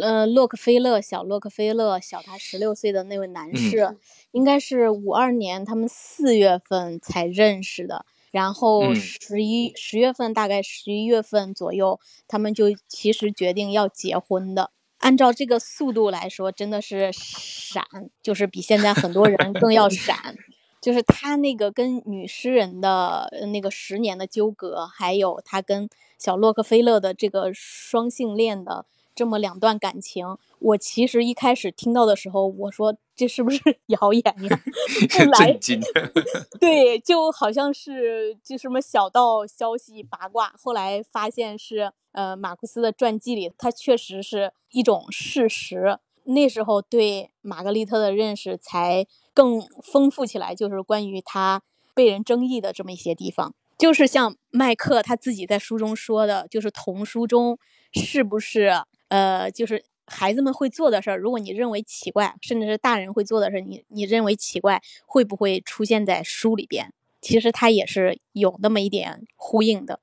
[0.00, 3.96] 呃，洛克菲勒，小洛克菲勒，小他十六岁的那位男士，
[4.30, 14.70] 应该是五二年，他们四月份才认识的，然后十一十月份，大概十一月份左右，他们就其实决定要结婚的。
[14.98, 17.84] 按照这个速度来说，真的是闪，
[18.22, 20.36] 就是比现在很多人更要闪。
[20.80, 28.86] 就是他那个跟女诗人的那个十年的纠葛，还有他跟小洛克菲勒的这个双性恋的。
[29.14, 34.60] 这么两段感情，我其实一开始听到的时候，我说这是不是 谣言呀？
[35.08, 35.80] 震惊！
[36.58, 45.98] 对，就好像是就什么小道消息八卦，后来发现是呃马库斯的传记里，它确实是一种事实。
[46.24, 51.62] 那时候对玛格丽特的认识才更丰富起来，就是关于他
[51.94, 57.58] 被人争议的这么一些地方，就是像麦克他自己在书中说的，就是童书中
[57.92, 58.84] 是不是？
[59.12, 66.94] 呃，就是孩子们会做的事儿，如果你认为奇怪，甚至是大人会做的事儿，你你认为奇怪，会不会出现在书里边？
[67.20, 70.00] 其实它也是有那么一点呼应的。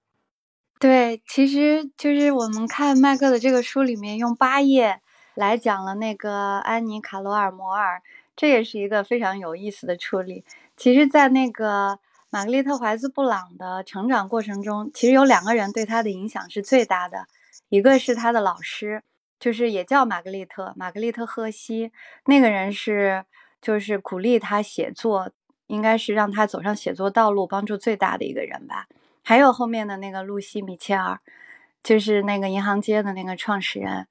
[0.80, 5.02] 对，其实就是我们看麦克的这个书里面，用八页
[5.34, 8.04] 来讲了那个安妮·卡罗尔·摩尔，
[8.36, 10.44] 这也是一个非常有意思的处理。
[10.78, 11.98] 其实，在那个
[12.30, 17.26] 玛格丽特·怀斯·布朗的成长过程中，其实有两个人对他的影响是最大的。
[17.70, 19.04] 一个是他的老师，
[19.40, 21.92] 就是也叫玛格丽特，玛格丽特·赫西，
[22.26, 23.26] 那个人是
[23.62, 25.32] 就是鼓励他写作，
[25.68, 28.88] 应该是让他走上写作道路帮助最大的一个人吧。
[29.24, 31.20] 还有后面的那个露西·米切尔，
[31.84, 34.08] 就是那个银行街的那个创始人。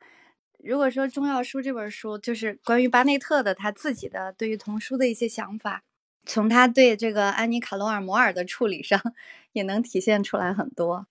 [0.62, 5.83] 如果说《中药书》这本书就是关于巴内特的他自己的对于童书的一些想法，
[6.27, 9.01] 从他对这个安妮·卡罗尔·摩尔的处理上，
[9.53, 11.07] 也能体现出来很多。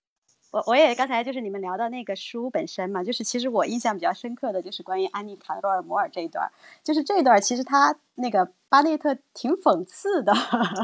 [0.50, 6.50] 我我也刚才就是你们聊到那个书本身嘛，就是其实我印象比较深刻的就是关于安妮卡罗尔摩尔这一段，
[6.82, 10.32] 就是这一段其实他那个巴内特挺讽刺的，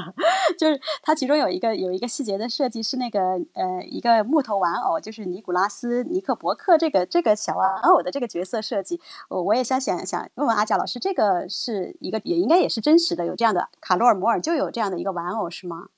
[0.58, 9.00] 就是他其中有一个有一个细节的设计是那个呃一个木头玩偶，就是尼古拉斯尼克伯克这个这个小玩偶的这个角色设计，
[9.30, 15.88] 我我也想想想问问阿贾老师，这个是一个也应该也是真实的，有这样的卡罗尔摩尔就有这样的一个玩偶是吗？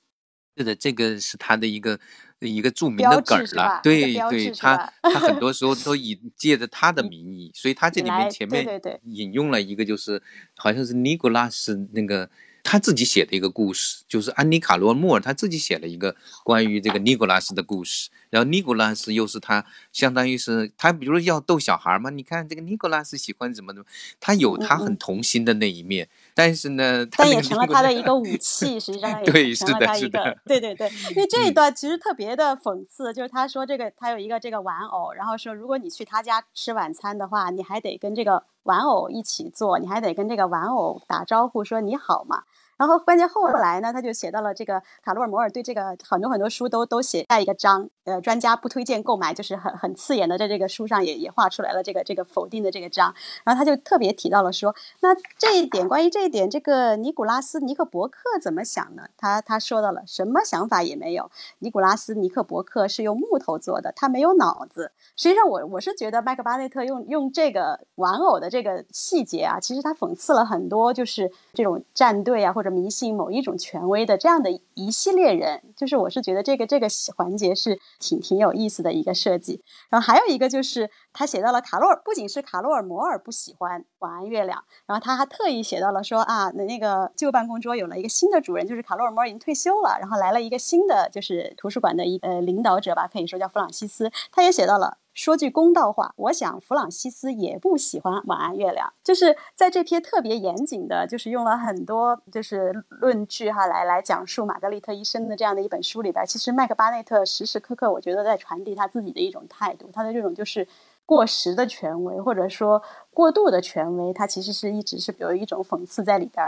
[0.55, 1.99] 是的，这个是他的一个
[2.39, 3.79] 一个著名的梗了。
[3.83, 10.21] 对对，他他很多时候都 以借着他的名义，所以他这里面前面引用了一个，就是
[10.55, 12.29] 好像是尼古拉斯那个
[12.63, 18.09] 他自己写的一个故事，就是安妮卡罗莫尔他自己写了一个关于这个尼古拉斯的故事。
[18.29, 23.87] 然后尼古拉斯又是他，相当于是他，比如说要逗小孩嘛，你看这个尼古拉斯喜欢怎么怎么，
[24.19, 42.43] 他有他嗯很童心的那一面，但是呢，但也成了他的一个武器，实际上 也成了他一个对对对，因为这一嗯段其实特别的讽刺，就是他说这个他有一个这个玩偶，然后说如果你去他家吃晚餐的话，你还得跟这个玩偶一起坐，你还得跟这个玩偶打招呼说你好嘛。
[42.77, 53.13] 然后关键后来呢，他就写到了这个卡罗尔摩尔对这个很多很多书都都写下一个章，呃，专家不推荐购买，就是很很刺眼的，在这个书上也也画出来了这个这个否定的这个章。
[53.43, 59.03] 然后他就特别提到了说，那这一点关于这一点，这个尼古拉斯尼克伯克怎么想呢？
[59.17, 61.31] 他他说到了什么想法也没有。
[61.59, 64.91] 尼古拉斯尼克伯克是用木头做的，他没有脑子。
[65.15, 75.61] 实际上我，我是觉得麦克巴内特用用这个玩偶的这个细节啊，其实他讽刺了很多，就是这种战队啊或者迷信某一种权威的这样的一系列人。
[75.75, 79.61] 就是我是觉得这个这个环节是挺挺有意思的一个设计。
[79.89, 94.97] 然后还有一个就是他写到了卡洛尔，不仅是卡洛尔摩尔不喜欢晚安月亮，然后他还特意写到了说啊，那那个旧办公桌有了一个新的主人，就是卡洛尔摩尔已经退休了，然后来了一个新的就是图书馆的一呃领导者吧，可以说叫弗朗西斯，他也写到了。
[95.17, 98.93] 说句公道话，我想弗朗西斯也不喜欢晚安月亮。
[99.03, 110.67] 就是在这篇特别严谨的，就是用了很多就是论据哈来来讲述玛格丽特一生的这样的一本书里边，其实麦克巴内特时时刻刻我觉得在传递他自己的一种态度，他的这种就是
[111.03, 116.47] 过时的权威或者说过度的权威，他其实是一直是有一种讽刺在里边。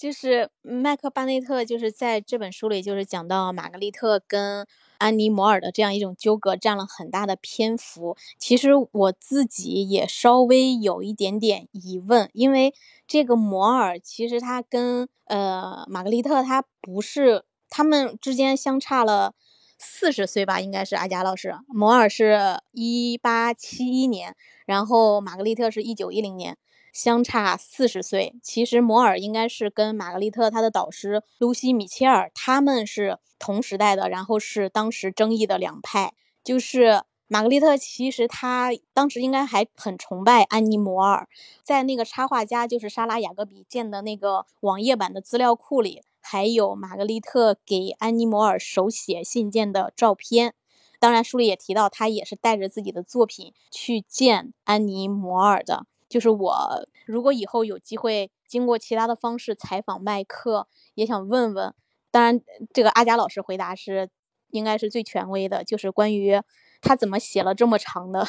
[0.00, 8.16] 就是麦克巴内特就是在这本书里，就是讲到玛格丽特跟安妮摩尔的这样一种纠葛，占了很大的篇幅。
[8.38, 12.72] 其实我自己也稍微有一点点疑问，因为
[13.06, 19.34] 这个摩尔其实他跟呃玛格丽特他不是他们之间相差了
[19.76, 21.54] 四十岁吧，应该是阿贾老师。
[21.68, 24.34] 摩尔是一八七一年，
[24.64, 26.56] 然后玛格丽特是一九一零年。
[26.92, 36.12] 相差四十岁，其实摩尔应该是跟玛格丽特她的导师露西·米切尔他们是同时代的，然后是当时争议的两派。
[36.42, 41.28] 就是玛格丽特其实她当时应该还很崇拜安妮·摩尔，
[41.62, 50.54] 在那个插画家就是莎拉·雅各比建的那个网页版的资料库里，还有玛格丽特给安妮·摩尔手写信件的照片。
[50.98, 55.86] 当然，书里也提到，他也是带着自己的作品去见安妮·摩尔的。
[56.10, 61.72] 就是我，如果以后有机会经过其他的方式采访麦克，也想问问。
[62.10, 62.40] 当然，
[62.74, 64.10] 这个阿贾老师回答是
[64.50, 66.42] 应该是最权威的，就是关于
[66.82, 68.26] 他怎么写了这么长的，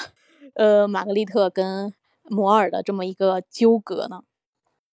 [0.53, 1.91] 呃，玛格丽特跟
[2.25, 4.21] 摩尔的这么一个纠葛呢？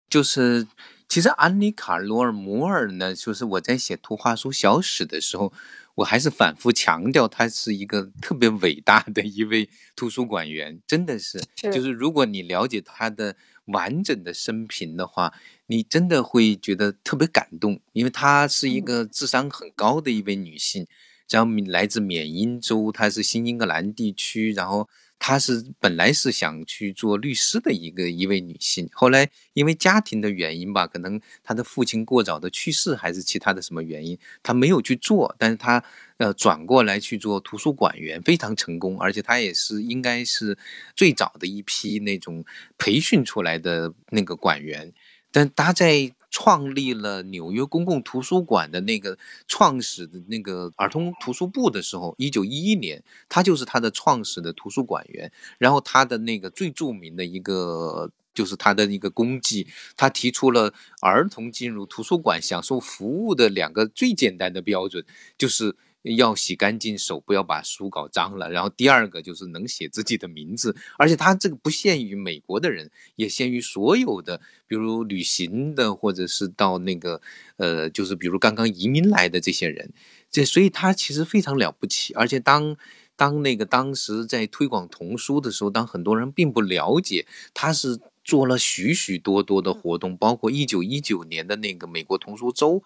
[0.10, 0.67] 就是
[1.12, 5.52] 其实安妮卡罗尔摩尔呢，就是我在写图画书小史的时候，
[5.95, 15.34] 我还是反复强调，她是一个特别伟大的一位图书馆员，真的是，是就是如果你了解她的完整的生平的话，
[15.67, 20.88] 你真的会觉得特别感动，因为她是一个智商很高的一位女性，
[21.30, 24.88] 然后来自缅因州，她是新英格兰地区，然后。
[25.24, 35.84] 她是本来是想去做律师的一个一位女性，后来因为家庭的原因吧，可能她的父亲过早的去世，还是其他的什么原因，她没有去做，但是她
[36.18, 40.58] 呃转过来去做图书馆员，非常成功，而且她也是应该是
[40.96, 42.44] 最早的一批那种
[42.80, 44.92] 培训出来的那个馆员，
[45.32, 46.12] 但她在。
[46.32, 49.15] 创立了纽约公共图书馆的那个
[49.46, 55.32] 创始的那个儿童图书部的时候，一九一一年，他就是他的创始的图书馆员。
[55.60, 65.06] 然后他的那个最著名的一个就是他的一个功绩，他提出了儿童进入图书馆享受服务的两个最简单的标准，
[65.38, 65.76] 就是。
[66.04, 68.50] 要洗干净手，不要把书搞脏了。
[68.50, 77.22] 然后第二个就是能写自己的名字，而且他这个不限于美国的人，也限于所有的，比如旅行的，或者是到那个，
[77.58, 79.92] 呃，就是比如刚刚移民来的这些人。
[80.32, 82.14] 这所以他其实非常了不起。
[82.14, 82.76] 而且当
[83.16, 92.82] 当那个当时在推广童书的时候，当很多人并不了解，他是做了许许多多的活动，包括一九一九年的那个美国童书周。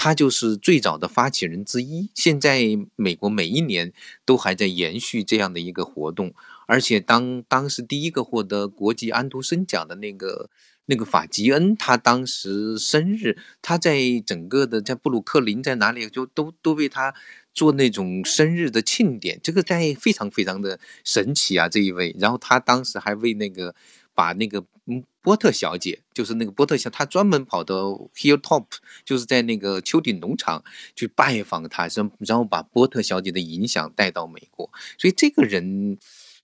[0.00, 2.08] 他就是最早的发起人之一。
[2.14, 2.62] 现在
[2.94, 3.92] 美国每一年
[4.24, 6.32] 都还在延续这样的一个活动，
[6.68, 10.50] 而且当当时第一个获得国际安徒生奖的那个
[10.86, 17.12] 那个法吉恩他当时生日，他在整个的在布鲁克林在哪里就都都为他
[17.52, 22.14] 做那种生日的庆典，这个在非常非常的神奇啊这一位。
[22.20, 23.74] 然后他当时还为那个
[24.18, 27.76] 把那个嗯波特小姐，就是那个波特小，她专门跑到
[28.16, 28.66] Hilltop，
[29.04, 30.64] 就是在那个丘顶农场
[30.96, 34.68] 去拜访他，然然后把波特小姐的影响带到美国。
[34.98, 35.96] 所以这个人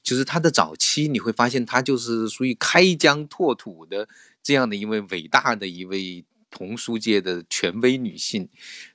[0.04, 4.08] 就是他的早期，你会发现他就是属于开疆拓土的。
[4.46, 8.46] 这样的一位伟大的一位童书界的权威女性，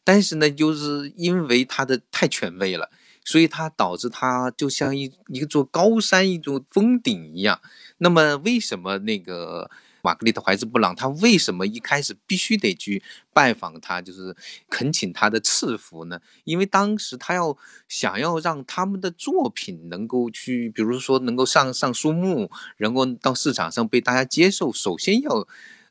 [0.04, 2.92] 但是呢，就是因为她的太权威了，
[3.30, 7.62] 所以她导致她就像一一座高山、一座峰顶一样。
[8.00, 9.70] 那么，为什么那个？
[10.02, 13.04] 玛格丽特·怀兹·布朗，他为什么一开始必须得去
[13.34, 14.34] 拜访他，就是
[14.70, 16.22] 恳请他的赐福呢？
[16.46, 17.58] 因为当时他要
[17.90, 25.46] 想要让他们的作品能够去，比如说能够上上书目，能够到市场上被大家接受，首先要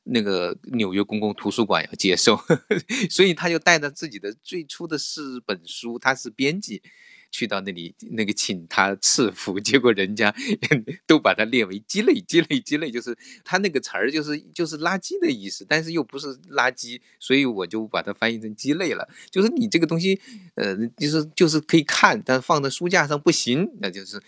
[0.04, 2.40] 那个纽约公共图书馆要接受，
[3.10, 6.82] 所以他就带着自己的最初的四本书，他是编辑。
[7.30, 10.34] 去到那里，那个请他赐福， 结果人家
[11.06, 19.08] 都把它列为鸡肋，鸡肋，鸡肋，就是他那个词儿就是就是垃圾的意思，但是又不是垃圾，所以我就把它翻译成鸡肋了。
[19.30, 20.20] 就是你这个东西，
[20.54, 24.22] 呃，就是就是可以看，但放在书架上不行，那就是。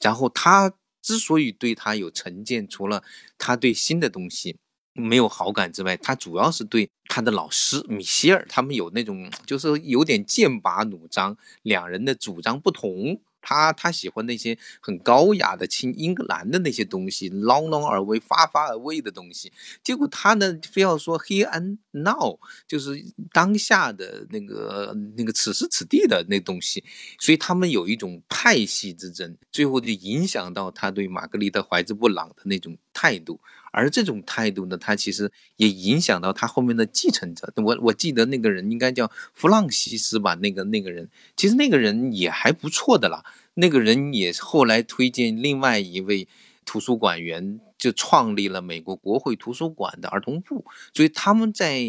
[0.00, 3.04] 然后他之所以对他有成见，除了
[3.38, 4.56] 他对新的东西。
[5.00, 13.20] 没有好感之外，他主要是对他的老师米歇尔，他们有那种就是有点剑拔弩张，两人的主张不同。
[13.42, 19.50] 他他喜欢那些很高雅的亲英格兰的那些东西，朗朗而威、发发而威的东西。
[19.82, 22.38] 结果他呢，非要说 here and now，
[22.68, 26.84] 就是当下的那个那个此时此地的那东西。
[27.18, 33.40] 所以他们有一种派系之争，最后就影响到他对玛格丽特·怀兹·布朗的那种态度。
[33.70, 37.52] 而这种态度呢，他其实也影响到他后面的继承者。
[37.56, 43.24] 我我记得那个人应该叫弗朗西斯吧，那个那个人，其实那个人也还不错的啦。
[43.54, 46.26] 那个人也后来推荐另外一位
[46.64, 50.64] 图书馆员，就创立了美国国会图书馆的儿童部。
[50.94, 51.82] 所以他们在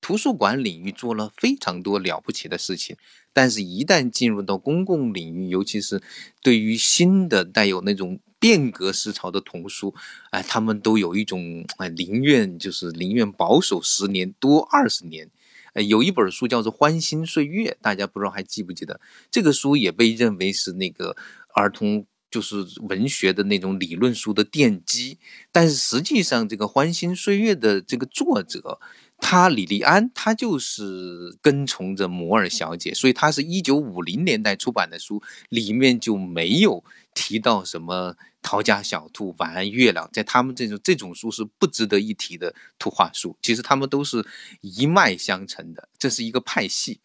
[0.00, 2.96] 图书馆领域做了非常多了不起的事情。
[3.34, 6.00] 但是，一旦进入到公共领域，尤其是
[6.40, 9.92] 对于新的带有那种变革思潮的童书，
[10.30, 15.28] 哎，他们都有一种哎宁愿就是宁愿保守十年多二十年。
[15.72, 19.00] 呃，有一本书叫做《欢欣岁月》，大家不知道还记不记得？
[19.28, 21.16] 这个书也被认为是那个
[21.52, 25.18] 儿童就是文学的那种理论书的奠基。
[25.50, 28.78] 但是实际上，这个《欢欣岁月》的这个作者，
[29.26, 38.16] 他李利安，他就是跟从着摩尔小姐，所以他是一九五零年代出版的书，里面就没有提到什么。
[38.46, 43.34] 逃家小兔、晚安月亮，在他们这种这种书是不值得一提的图画书。
[43.40, 44.22] 其实他们都是
[44.60, 47.00] 一脉相承的，这是一个派系，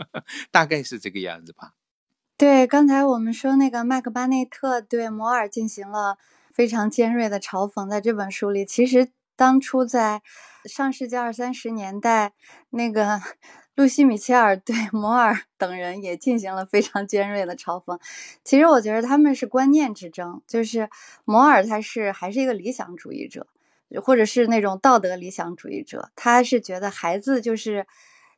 [0.50, 1.74] 大概是这个样子吧。
[2.38, 6.16] 对，刚才我们说那个麦克巴内特对摩尔进行了
[6.50, 10.20] 非常尖锐的嘲讽，在这本书里，其实当初在
[10.66, 12.34] 上世纪二三十年代
[12.68, 13.22] 那个。
[13.78, 17.96] 露西·米切尔对摩尔等人也进行了非常尖锐的嘲讽。
[18.42, 20.90] 其实我觉得他们是观念之争，就是
[21.24, 23.46] 摩尔他是还是一个理想主义者，
[24.02, 26.10] 或者是那种道德理想主义者。
[26.16, 27.86] 他是觉得孩子就是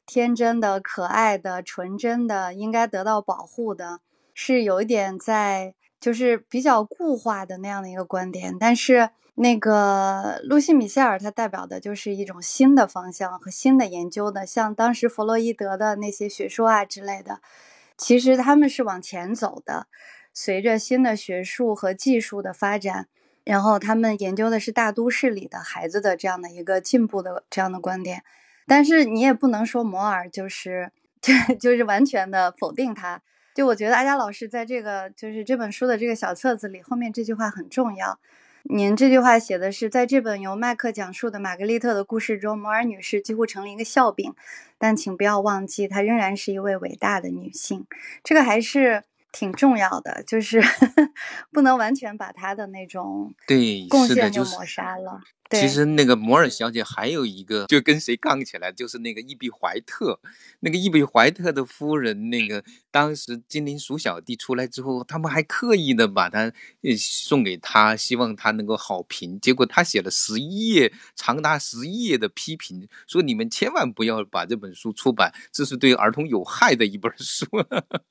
[0.04, 4.00] 天真的、可爱的、纯真的，应该得到保护的，
[4.34, 8.58] 是有一点在就是比较固化的那样的一个观点。
[8.60, 9.08] 但是。
[9.34, 17.40] 那个露西·米歇尔，它代表的就是一种新的方向和新的研究的，像当时弗洛伊德的那些学说啊之类的，
[17.96, 19.86] 其实他们是往前走的。
[20.32, 23.08] 随着新的学术和技术的发展，
[23.44, 28.22] 然后他们研究的是大都市里的孩子的这样的一个进步的这样的观点。
[28.66, 33.20] 但是你也不能说摩尔就是 就就是完全的否定他。
[33.54, 38.20] 就我觉得阿佳老师在这个就是这本书的这个小册子里，后面这句话很重要。
[38.72, 44.32] 您这句话写的是，在这本由麦克讲述的玛格丽特的故事中，摩尔女士几乎成了一个笑柄，
[44.78, 47.84] 但请不要忘记，她仍然是一位伟大的女性。
[48.22, 49.02] 这个还是
[49.32, 50.62] 挺重要的，就是
[51.50, 55.20] 不能完全把她的那种对贡献就抹杀了。
[55.50, 60.20] 其实那个摩尔小姐还有一个，就跟谁杠起来，就是那个伊比怀特，
[60.60, 66.52] 那个伊比怀特的夫人，那个当时精灵鼠小弟出来之后，他们还刻意的把他
[66.96, 69.40] 送给他，希望他能够好评。
[69.40, 77.46] 结果他写了十一页，长达十一页的批评，说你们千万不要把这本书出版，这是对儿童有害的一本书。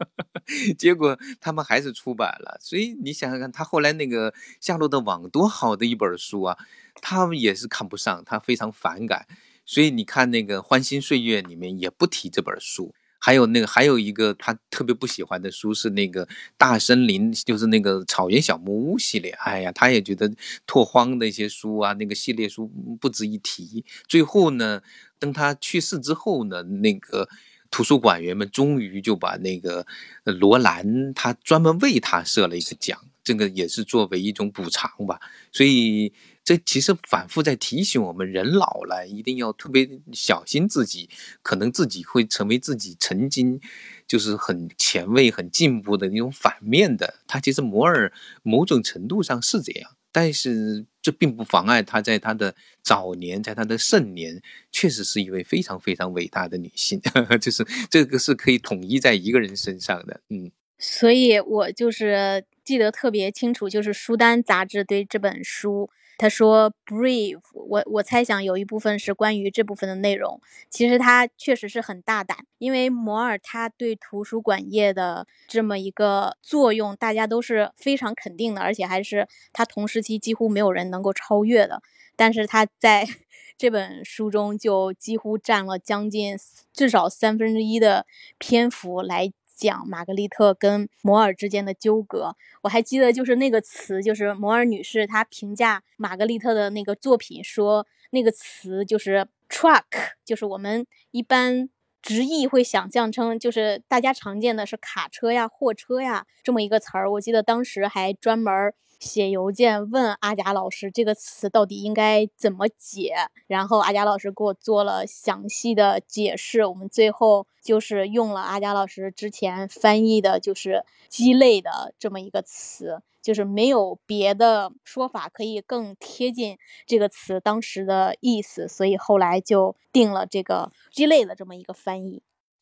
[0.77, 2.57] 结果他们还是出版了。
[2.59, 6.57] 所以你想想看，他后来那个夏洛的网多好的一本书啊！
[7.01, 9.25] 他们也是看不上，他非常反感。
[9.65, 12.93] 所以你看那个《欢欣岁月》里面也不提这本书。
[13.21, 16.25] 还有那个，还有一个他特别不喜欢的书是那个
[16.57, 19.31] 《大森林》，就是那个草原小木屋系列。
[19.43, 20.33] 哎呀，他也觉得
[20.65, 23.83] 拓荒的一些书啊，那个系列书不值一提。
[24.07, 24.81] 最后呢，
[25.19, 27.27] 等他去世之后呢，那个
[27.69, 29.85] 图书馆员们终于就把那个
[30.23, 35.19] 罗兰，他专门为他设了一个奖，这个也是作为一种补偿吧。
[35.51, 36.13] 所以。
[36.49, 41.07] 这其实反复在提醒我们，人老了一定要特别小心自己，
[41.43, 43.61] 可能自己会成为自己曾经
[44.07, 47.19] 就是很前卫、很进步的那种反面的。
[47.27, 54.41] 他其实摩尔某种程度上是这样，但是这并不妨碍他在他的早年，在他的盛年，
[54.71, 56.99] 确实是一位非常非常伟大的女性。
[57.39, 60.21] 就是这个是可以统一在一个人身上的。
[60.29, 65.91] 嗯，所以我就是记得特别清楚，就是书单杂志对这本书。
[66.19, 70.41] 他说：“brave，我我猜想有一部分是关于这部分的内容。
[70.69, 81.81] 其实他确实是很大胆，因为摩尔他对图书馆业的这么一个作用，大家都是非常肯定的，而且还是他同时期几乎没有人能够超越的。
[82.17, 83.07] 但是他在
[83.57, 86.37] 这本书中就几乎占了将近
[86.73, 88.05] 至少三分之一的
[88.37, 99.83] 篇幅来。”讲玛格丽特跟摩尔之间的纠葛，我还记得就是那个词，就是摩尔女士她评价玛格丽特的那个作品说那个词就是 truck，
[100.23, 101.69] 就是我们一般
[102.01, 107.11] 直译会想象成就是大家常见的是卡车呀、货车呀这么一个词儿。
[107.11, 108.73] 我记得当时还专门。
[108.99, 113.15] 写邮件问阿贾老师这个词到底应该怎么解，
[113.47, 116.65] 然后阿贾老师给我做了详细的解释。
[116.65, 132.21] 我们最后就是用了阿贾老师之前翻译的，就是“鸡肋”的这么一个词，就是没有别的说法可以更贴近这个词当时的意思，所以后来就定了这个“鸡肋”的这么一个翻译。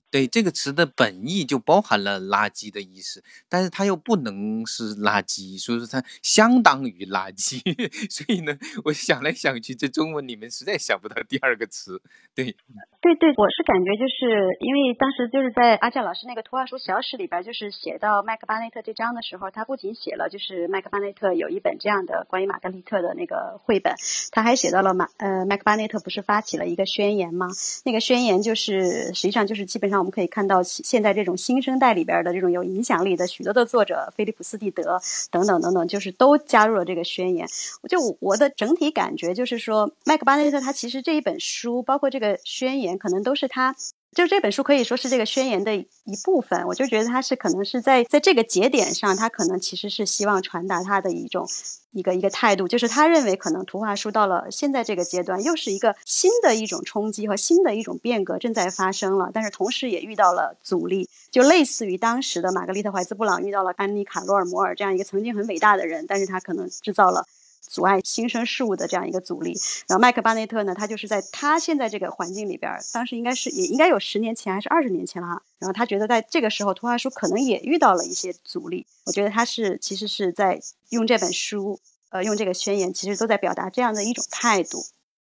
[0.10, 7.60] 对这个词的本意就包含了垃圾的意思，但是它又不能是垃圾，所以说它相当于垃圾。
[8.10, 12.01] 所以呢，我想来想去，这中文里面实在想不到第二个词。
[12.34, 12.55] 对，
[13.01, 23.93] 对对，我是感觉就是因为当时就是在阿教老师那个图画书小史里边，就是写到麦克巴内特这章的时候，他不仅写了就是麦克巴内特有一本这样的关于玛格丽特的那个绘本，
[24.32, 27.47] 他还写到了马呃麦克巴内特不是发起了一个宣言吗？
[27.84, 29.97] 那个宣言就是实际上就是基本上。
[29.98, 35.00] 我们可以看到，现在这种新生代里边的这种有影响力的许多的作者，菲利普斯蒂德
[35.32, 37.48] 等等等等，就是都加入了这个宣言。
[37.89, 43.76] 就我的整体感觉就是说，麦克巴内特他其实这一本书，包括这个宣言，可能都是他。
[44.18, 45.86] 就这本书可以说是这个宣言的一
[46.26, 51.47] 部分，我就觉得他是可能是在在这个节点上，他可能其实是希望传达他的一种
[51.91, 67.24] 一个一个态度，就是他认为可能图画书到了现在这个阶段，又是一个新的一种冲击和新的一种变革正在发生了，但是同时也遇到了阻力，就类似于当时的玛格丽特怀兹布朗遇到了安妮卡罗尔摩尔这样一个曾经很伟大的人，但是他可能制造了。
[67.68, 69.53] 阻碍新生事物的这样一个阻力，
[69.88, 75.43] 然后麦克巴内特呢，他就是在他现在这个环境里边，当时应该是也应该有十年前还是二十年前了哈。
[75.59, 78.88] 然后他觉得在这个时候，图画书可能也遇到了一些阻力。
[79.05, 80.59] 我觉得他是其实是在
[80.89, 84.86] 用这本书，呃，用这个宣言，其实都在表达这样的一种态度。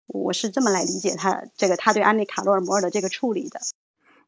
[0.07, 3.59] 我是这么来理解他这个他对安妮卡洛尔摩尔的这个处理的。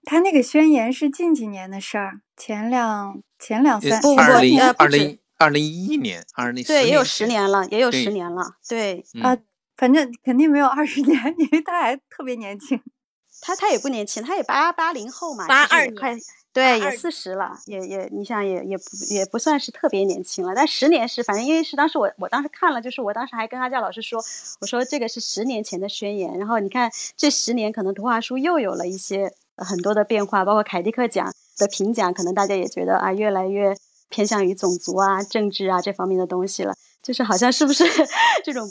[0.04, 4.60] 他那个宣言是近几年的事儿，前两前两三不不不，二零。
[4.78, 5.18] 二零
[5.50, 9.38] 一一年，二零对也有十年了，也有十年了，对啊，
[9.78, 12.80] 反正肯定没有二十年，因为他还特别年轻，
[13.42, 16.16] 他他也不年轻，他也八八零后嘛，八二快
[16.54, 24.22] 对也四十了，也也你想也也不也不算是特别年轻了，但十年是反正因为是当时我我当时看了，就是我当时还跟阿佳老师说，
[24.60, 33.76] 我说这个是十年前的宣言，然后你看这十年可能图画书又有了一些很多的变化，包括凯迪克奖的评奖，可能大家也觉得啊越来越。
[34.12, 37.84] 偏向于种族啊、政治啊这方面的东西了，就是好像是不是
[38.46, 38.70] 这种，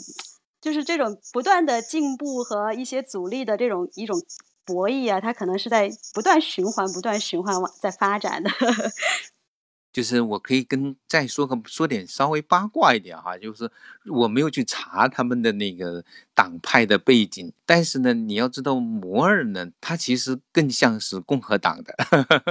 [0.61, 4.17] 就是这种不断的进步和一些阻力的这种一种
[4.63, 8.49] 博弈啊，它可能是在不断循环、不断循环往在发展的。
[9.93, 13.69] 就是我可以跟再说个说点稍微八卦一点哈，就是
[14.05, 21.93] 我没有去查他们的那个党派的背景，但是呢，你要知道摩尔呢，他其实更像是共和党的，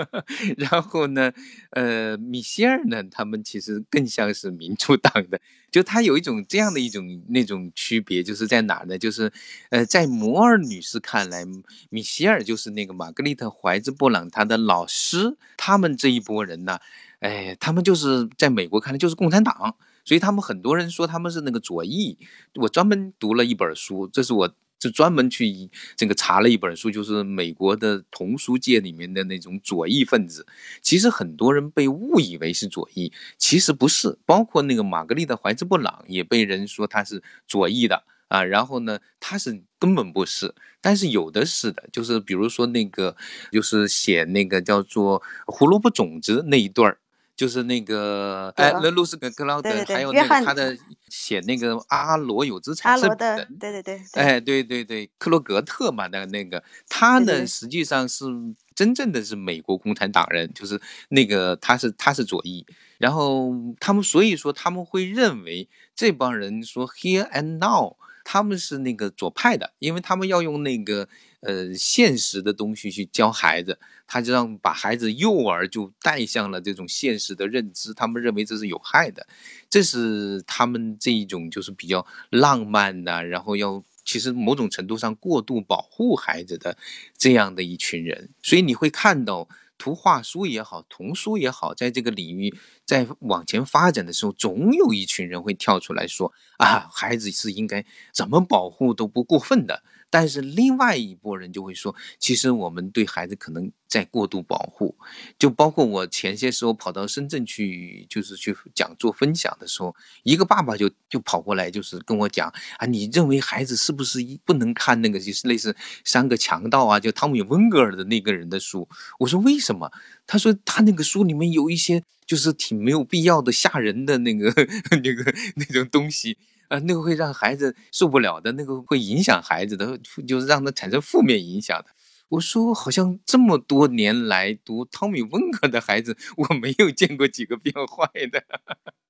[0.59, 1.33] 然后呢，
[1.71, 8.99] 呃，米歇尔呢，他们其实更像是民主党的，就他有一种这样的一种那种区别，就是在哪呢？
[8.99, 9.33] 就是
[9.71, 11.47] 呃，在摩尔女士看来，
[11.89, 16.79] 米歇尔就是那个玛格丽特怀兹布朗她的老师，他们这一波人呢。
[17.21, 22.19] 哎，他们就是在美国看来就是共产党，所以他们很多人说他们是那个左翼。
[22.55, 30.47] 我专门读了一本书，这是我就专门去这个查了一本书，就是美国的童书界里面的那种左翼分子。
[30.81, 34.19] 其实很多人被误以为是左翼，其实不是。
[34.25, 38.05] 包括那个玛格丽特怀兹布朗也被人说他是左翼的。
[38.29, 43.17] 啊，然后呢，他是根本不是，但是有的是的，就是比如说那个，
[43.51, 47.00] 就是写那个叫做胡萝卜种子那一段儿，
[47.41, 50.77] 就是那个哎，那路斯格克劳德，还有那个他的
[51.09, 58.27] 写那个阿罗有资产，阿罗的，对对对，哎，对对对，克罗格特嘛的那个，他呢实际上是
[58.75, 60.79] 真正的是美国共产党人，就是
[61.09, 62.67] 那个他是他是左翼，
[62.99, 65.67] 然后他们所以说他们会认为
[65.97, 67.97] 这帮人说 here and now。
[68.33, 71.09] 他们是那个左派的，因为他们要用那个
[71.41, 73.77] 呃现实的东西去教孩子，
[74.07, 79.27] 他就让把孩子幼儿就带向了这种现实的认知，他们认为这是有害的，
[79.69, 86.79] 这是他们这一种就是比较浪漫的，然后要其实某种程度上过度保护孩子的
[87.19, 89.49] 这样的一群人，所以你会看到。
[89.81, 92.55] 图画书也好，童书也好，在这个领域
[92.85, 104.97] 在往前发展的时候，总有一群人会跳出来说：“啊，孩子是应该怎么保护都不过分的。”但是另外一拨人就会说，其实我们对孩子可能在过度保护，
[105.39, 109.95] 就包括我前些时候跑到深圳去，就是去讲座分享的时候，
[110.25, 118.89] 一个爸爸就就跑过来，就是跟我讲啊，你认为孩子是不是一不能看那个就是类似三个强盗啊，就汤米温格尔的那个人的书？
[119.21, 119.93] 我说为什么？
[120.27, 124.53] 他说他那个书里面有一些就是挺没有必要的吓人的那个
[125.03, 126.37] 那个那种东西。
[126.71, 131.87] 啊，那个会让孩子受不了的，那个会影响孩子的，就是让他产生负面影响的。
[132.29, 138.45] 我说，好像这么多年来读汤米温格的孩子，我没有见过几个变坏的。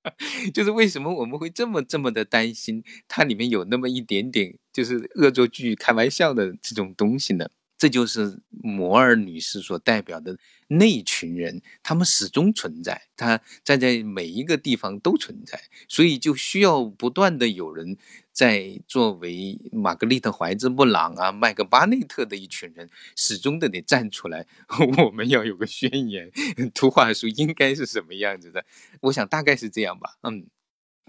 [0.54, 7.46] 就是为什么我们会这么这么的担心，它里面有那么一点点就是恶作剧、开玩笑的这种东西呢？
[7.80, 10.36] 这就是摩尔女士所代表的
[10.68, 15.58] 那群人，他们始终存在，他站在每一个地方都存在，
[15.88, 17.96] 所以就需要不断的有人
[18.30, 24.46] 在作为玛格丽特怀兹布朗啊、麦克巴内特的一群人，始终的得站出来。
[25.02, 26.30] 我们要有个宣言，
[26.74, 28.66] 图画书应该是什么样子的？
[29.00, 30.18] 我想大概是这样吧。
[30.22, 30.46] 嗯。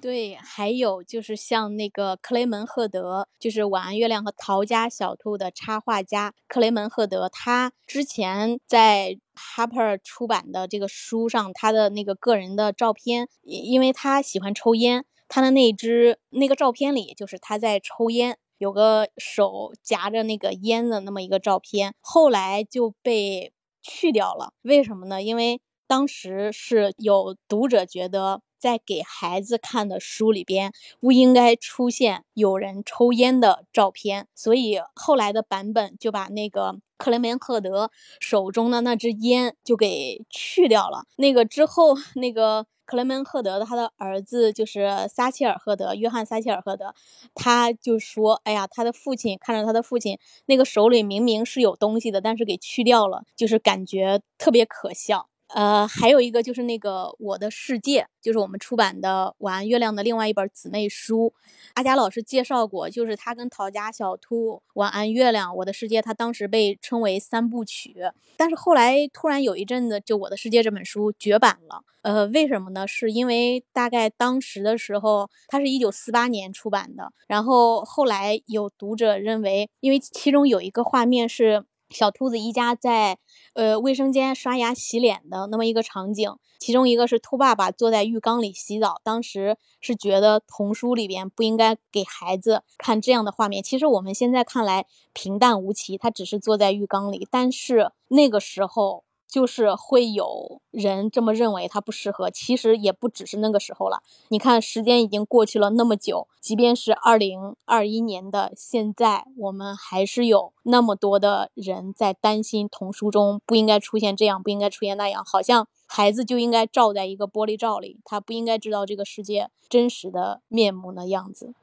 [0.02, 24.54] 对，还有就是像那个克雷门赫德，就是《晚安月亮》和《逃家小兔》的插画家克雷门赫德，他之前在 Harper 出版的这个书上，他的那个个人的照片，因为他喜欢抽烟，他的那只那个照片里就是他在抽烟，有个手夹着那个烟的那么一个照片，后来就被去掉了。
[24.64, 25.22] 为什么呢？
[25.22, 28.42] 因为当时是有读者觉得。
[28.62, 37.90] 在给孩子看的书里边不应该出现有人抽烟的照片，所以后来的版本就把那个克雷门赫德
[38.20, 41.06] 手中的那支烟就给去掉了。
[41.18, 46.94] 那个之后，那个克雷门赫德他的儿子就是撒切尔赫德，约翰撒切尔赫德，
[47.34, 61.34] 他就说：“哎呀，他的父亲看着他的父亲那个手里明明是有东西的，但是给去掉了，就是感觉特别可笑。”呃，还有一个就是那个《我的世界》，就是我们出版的《晚安月亮》的另外一本姊妹书。
[61.74, 67.96] 阿佳老师介绍过，就是他跟《陶家小兔》《晚安月亮》《我的世界》，他当时被称为三部曲。
[68.38, 71.84] 但是后来突然有一阵子，就《我的世界》这本书绝版了。
[72.02, 72.88] 呃，为什么呢？
[72.88, 81.66] 是因为大概当时的时候，它是一九四八年出版的，然后后来有读者认为，因为其中有一个画面是。
[81.92, 83.20] 小兔子一家在
[83.54, 89.02] 呃卫生间刷牙洗脸的那么一个场景，其中一个是兔爸爸坐在浴缸里洗澡。
[89.04, 93.62] 当时是觉得童书里边不应该给孩子看这样的画面。
[93.62, 99.04] 其实我们现在看来平淡无奇，他只是坐在浴缸里，但是那个时候。
[99.32, 102.30] 就是会有人这么认为，它不适合。
[102.30, 104.04] 其实也不只是那个时候了。
[104.28, 115.24] 你看，时间已经过去了那么久，即便是二零二一年的现在，我们还是有那么多的人在担心童书中不应该出现这样，不应该出现那样。
[115.24, 121.54] 好像孩子就应该罩在一个玻璃罩里，他不应该知道这个世界真实的面目的样子。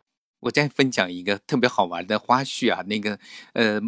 [0.40, 3.18] 我再分享一个特别好玩的花絮啊，那个
[3.52, 3.78] 呃，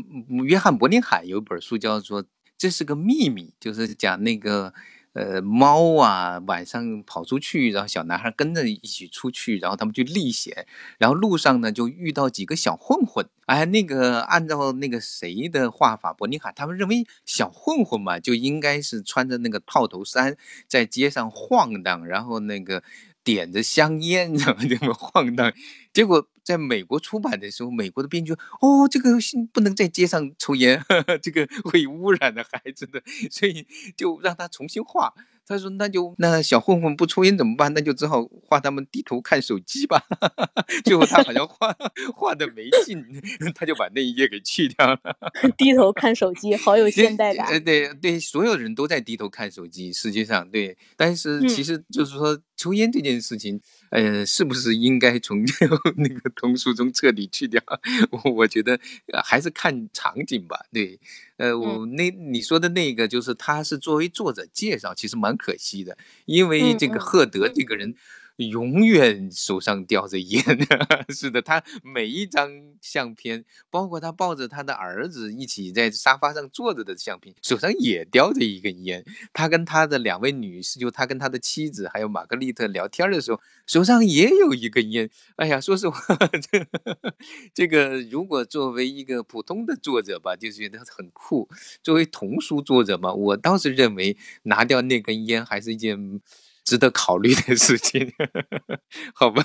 [0.44, 2.22] 约翰伯林海有一本书叫做。
[2.60, 4.74] 这是个秘密，就是讲那个，
[5.14, 10.66] 呃，猫啊，晚上跑出去，然后小男孩跟着一起出去，然后他们去历险，
[10.98, 20.36] 然后路上呢就遇到几个小混混，哎，那个按照那个谁的画法，伯尼卡他们认为小混混嘛就应该是穿着那个套头衫
[20.68, 22.82] 在街上晃荡，然后那个。
[23.22, 25.52] 点着香烟，怎么这么晃荡？
[25.92, 29.10] 结果在美国出版的时候，美国的编剧哦，这个
[29.52, 30.82] 不能在街上抽烟，
[31.22, 33.64] 这个会污染的孩子的，所以
[33.96, 35.14] 就让他重新画。
[35.46, 37.74] 他说：“那就那小混混不抽烟怎么办？
[37.74, 40.00] 那就只好画他们低头看手机吧。
[40.84, 41.74] ”最后他好像画
[42.14, 43.04] 画的没劲，
[43.56, 44.96] 他就把那一页给去掉了。
[45.58, 47.46] 低头看手机，好有现代感。
[47.48, 53.60] 呃，对对，所有人都在低头看手机，实际上对，但是其实就是说抽烟这件事情。
[53.90, 55.44] 呃，是不是应该从
[55.96, 57.62] 那个童书中彻底去掉？
[58.10, 58.80] 我我觉得
[59.24, 60.64] 还是看场景吧。
[60.72, 60.98] 对，
[61.36, 67.94] 呃，我那你说的那个，就是他是作为作者介绍，其实蛮可惜的，因为这个赫德这个人。
[68.48, 70.42] 永远手上叼着烟，
[71.14, 79.04] 是的，他每一张相片，包括他抱着他的儿子一起在沙发上坐着的相片，手上也叼着一根烟。
[79.32, 85.10] 他跟他的两位女士，就他跟他的妻子还有玛格丽特聊天的时候，手上也有一根烟。
[85.36, 86.16] 哎呀，说实话，
[86.50, 86.66] 这
[87.54, 91.46] 这个如果作为一个普通的作者吧，就是觉得很酷；
[91.82, 96.20] 作为童书作者嘛，我倒是认为拿掉那根烟还是一件。
[96.70, 98.12] 值得考虑的事情，
[99.12, 99.44] 好吧，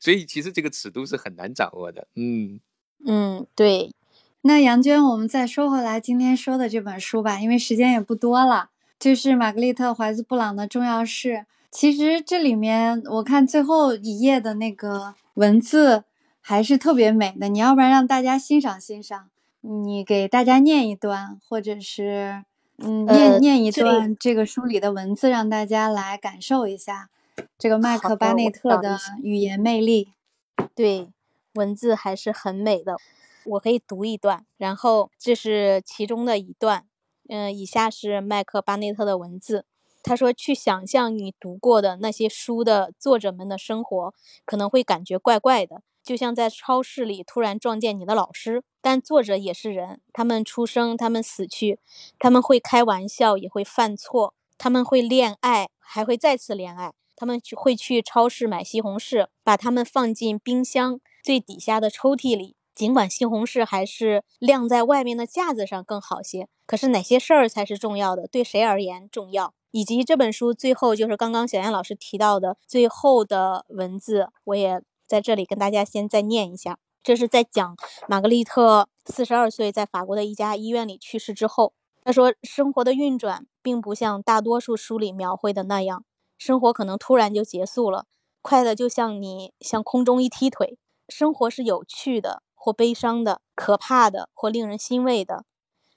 [0.00, 2.08] 所以其实这个尺度是很难掌握的。
[2.16, 2.60] 嗯
[3.06, 3.94] 嗯，对。
[4.40, 11.44] 那杨娟，我们再说回来今天说的这本书吧，因为时间也不多了，就是玛格丽特·怀兹·布朗的重要事。
[11.70, 16.04] 其实这里面我看最后一页的那个文字
[16.40, 19.28] 还是特别美的，你要不然让大家欣赏欣赏，
[19.60, 22.44] 你给大家念一段，或者是。
[22.78, 27.10] 嗯，念念一段这个书里的文字，让大家来感受一下
[27.58, 30.12] 这个麦克巴内特的语言魅力。
[30.74, 31.08] 对，
[31.54, 32.96] 文字还是很美的。
[33.44, 36.84] 我可以读一段，然后这是其中的一段。
[37.28, 39.64] 嗯，以下是麦克巴内特的文字。
[40.02, 51.78] 他说：“去想象你读过的那些书的作者们的生活，可能会感觉怪怪的。”就像在超市里突然撞见你的老师，但作者也是人，他们出生，他们死去，
[52.18, 62.56] 他们会开玩笑，也会犯错，他们会恋爱，还会再次恋爱，他们去会去超市买西红柿，把它们放进冰箱最底下的抽屉里。
[62.74, 68.26] 尽管西红柿还是晾在外面的架子上更好些，可是哪些事儿才是重要的？
[68.26, 69.54] 对谁而言重要？
[69.72, 74.80] 以及这本书最后就是刚刚小燕老师提到的最后的文字，我也。
[75.04, 77.76] 在这里跟大家先再念一下，这是在讲
[78.08, 86.06] 玛格丽特四十二岁在法国的一家医院里去世之后，他说生活的运转并不像大多数书里描绘的那样，
[86.38, 88.06] 生活可能突然就结束了，
[88.40, 90.78] 快的就像你向空中一踢腿。
[91.10, 95.44] 生活是有趣的或悲伤的，可怕的或令人欣慰的，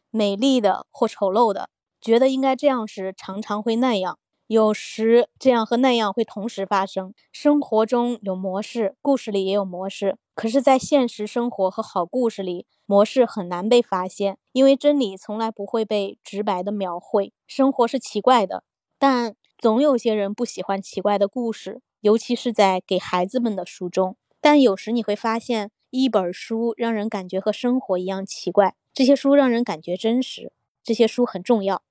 [0.09, 1.69] 美丽的或丑陋的，
[2.05, 4.19] 觉得应该这样时，常常会那样。
[4.45, 7.15] 有时这样和那样会同时发生。
[7.31, 10.19] 生活中有模式，故事里也有模式。
[10.35, 17.33] 可是，在现实生活和好故事里，模式很难被发现，因为真理从来不会被直白的描绘。
[17.47, 18.63] 生活是奇怪的，
[18.99, 24.15] 但总有些人不喜欢奇怪的故事，尤其是在给孩子们的书中。
[24.39, 28.75] 但有时你会发现，一本书让人感觉和生活一样奇怪。
[28.93, 30.53] 这些书让人感觉真实，
[30.83, 31.81] 这些书很重要。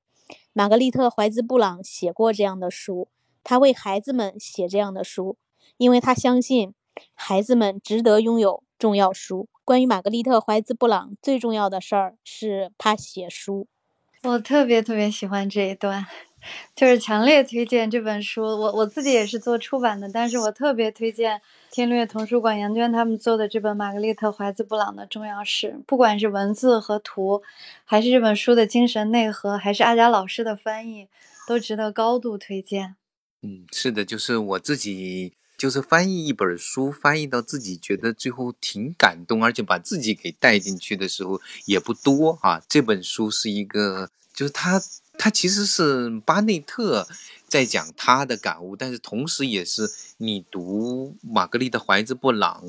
[0.56, 3.08] 玛格丽特·怀兹·布朗写过这样的书，
[3.42, 5.36] 他为孩子们写这样的书，
[5.78, 6.72] 因为他相信
[7.12, 9.48] 孩子们值得拥有重要书。
[9.64, 13.66] 关于玛格丽特·怀兹·布朗最重要的事儿是他写书。
[14.22, 16.06] 我特别特别喜欢这一段。
[16.74, 21.40] 就是强烈推荐这本书，我我自己也是做出版的，但是我特别推荐
[21.70, 27.42] 天略图书馆杨娟他们做的这本《玛格丽特·怀兹·布朗的重要史》，不管是文字和图，
[27.84, 31.08] 还是这本书的精神内核，还是阿佳老师的翻译，
[31.46, 32.96] 都值得高度推荐。
[33.42, 42.62] 嗯，是的，就是我自己，就是翻译一本书，翻译到自己觉得最后挺感动，而且把自己给带进去的时候也不多啊。
[42.68, 44.80] 这本书是一个，就是他。
[45.16, 47.06] 他其实是巴内特
[47.48, 49.88] 在讲他的感悟，但是同时也是
[50.18, 52.62] 你读玛格丽特·怀兹·布朗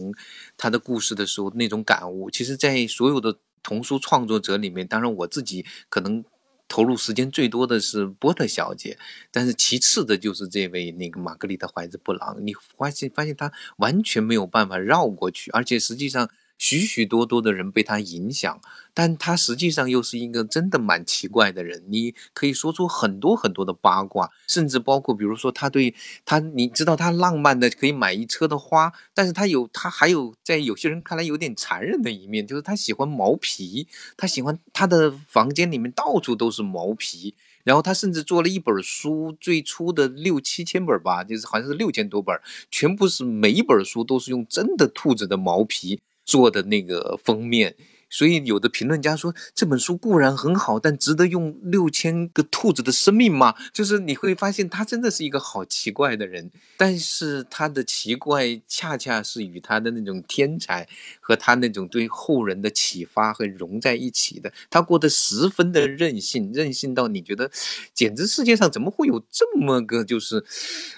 [0.56, 2.30] 他的故事的时候那种感悟。
[2.30, 6.24] 其实，在所有的童书创作者里面，当然我自己可能
[6.68, 8.98] 投入时间最多的是波特小姐，
[9.32, 12.38] 但是其次的就是这位那个玛格丽特·怀兹·布朗。
[12.46, 18.60] 你发现发现他完全没有办法绕过去，而且实际上许许多多的人被他影响，
[18.94, 21.84] 但他实际上又是一个真的蛮奇怪的人。
[21.90, 25.94] 你可以说出很多很多的八卦，甚至包括比如说他对
[26.24, 37.36] 他，你知道他浪漫的可以买一车的花，但是他有他还有在有些人看来有点残忍的一面，就是他喜欢毛皮，他喜欢他的房间里面到处都是毛皮。
[37.66, 42.40] 然后他甚至做了一本书，最初的六七千本吧，就是好像是六千多本，
[42.70, 47.76] 全部是每一本书都是用真的兔子的毛皮做的那个封面。
[48.16, 53.54] 所以有的评论家说这本书固然很好，但值得用六千个兔子的生命吗？
[53.74, 60.88] 就是你会发现他真的是一个好奇怪的人，但是他的奇怪恰恰是与他的那种天才
[61.20, 64.50] 和他那种对后人的启发和融在一起的。
[64.70, 67.52] 他过得十分的任性，任性到你觉得
[67.94, 70.42] 简直世界上怎么会有这么个就是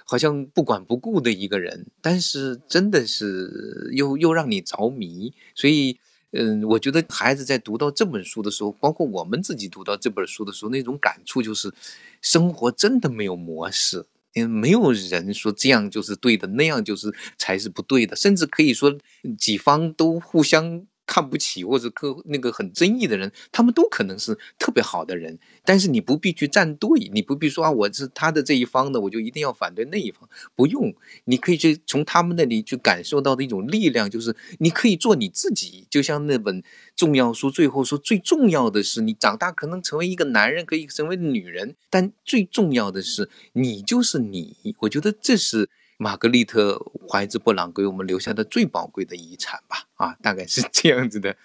[0.05, 1.87] 好像不管不顾的一个人？
[1.99, 5.97] 但是真的是又又让你着迷，所以。
[6.31, 11.73] 嗯，我觉得孩子在读到这本书的时候，包括我们自己读到这本书的时候，那种感触就是，
[12.21, 18.93] 生活真的没有模式，因为没有人说这样就是对的，那样就是才是不对的，甚至可以说
[19.39, 20.85] 几方都互相。
[21.07, 30.93] 看不起或者个那个很争议的人，他们都可能是特别好的人，但是你不必去站队，你不必说啊，我是他的这一方的，我就一定要反对那一方，不用，
[31.23, 36.61] 你可以去从他们那里去感受到的一种力量，就是你可以做你自己，就像那本
[36.95, 45.69] 重要书最后说，最重要的是你长大可能成为一个男人，可以成为女人，但最重要的是你就是你，我觉得这是。
[45.97, 46.75] 玛格丽特·
[47.11, 51.35] 怀兹·布朗给我们留下的最宝贵的遗产吧，啊，大概是这样子的。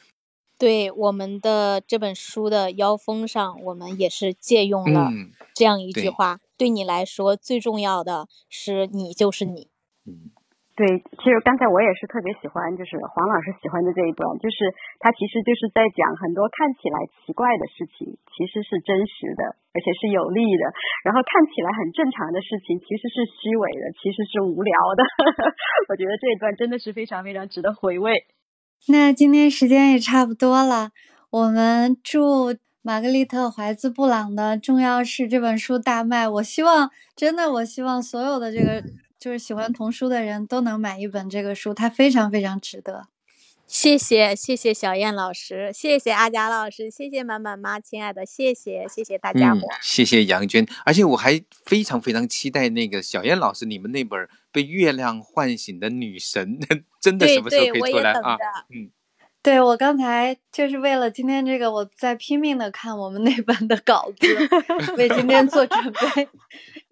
[0.58, 5.10] 对我们的这本书的腰封上，我们也是借用了
[5.54, 9.68] 这样一句话：对你来说，最重要的是你就是你。
[10.04, 10.30] 嗯。
[10.82, 20.66] 对，其实刚才我也是特别喜欢，就是黄老师喜欢的这一段，就是他其实就是在讲很多看起来奇怪的事情，其实是真实的，而且是有利的；
[21.06, 25.06] 然后看起来很正常的事情，其实是虚伪的，其实是无聊的。
[25.86, 28.26] 我觉得这一段真的是非常非常值得回味。
[28.90, 30.90] 那今天时间也差不多了，
[31.30, 36.26] 我们祝玛格丽特·怀兹·布朗的《重要是》这本书大卖。
[36.26, 38.82] 我希望，真的，我希望所有的这个。
[39.22, 43.06] 就是喜欢童书的人都能买一本这个书，它非常非常值得。
[43.68, 56.58] 谢谢谢谢小燕老师，谢谢阿佳老师，谢谢满满妈，亲爱的，谢谢谢谢大家伙，谢谢杨娟，而且我还非常非常期待那个小燕老师你们那本被月亮唤醒的女神，
[57.00, 58.36] 真的什么时候可以出来啊？
[58.74, 58.90] 嗯。
[59.44, 64.26] 对我刚才就是为了今天这个，我在拼命的看我们那本的稿子，
[64.96, 66.28] 为今天做准备，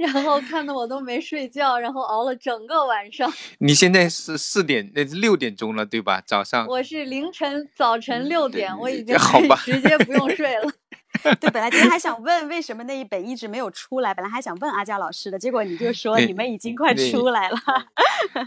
[0.00, 3.30] 然后看的我都没睡觉，然后熬了整个晚上。
[3.60, 6.22] 你现在是四点，那六点钟了，对吧？
[6.26, 6.66] 早上。
[6.66, 9.14] 我是凌晨早晨六点，我已经
[9.62, 10.72] 直接不用睡了。
[11.38, 17.58] 对，本来今天还想问为什么那一本一直没有出来，本来还想问阿佳老师的，结果你就说你们已经快出来了。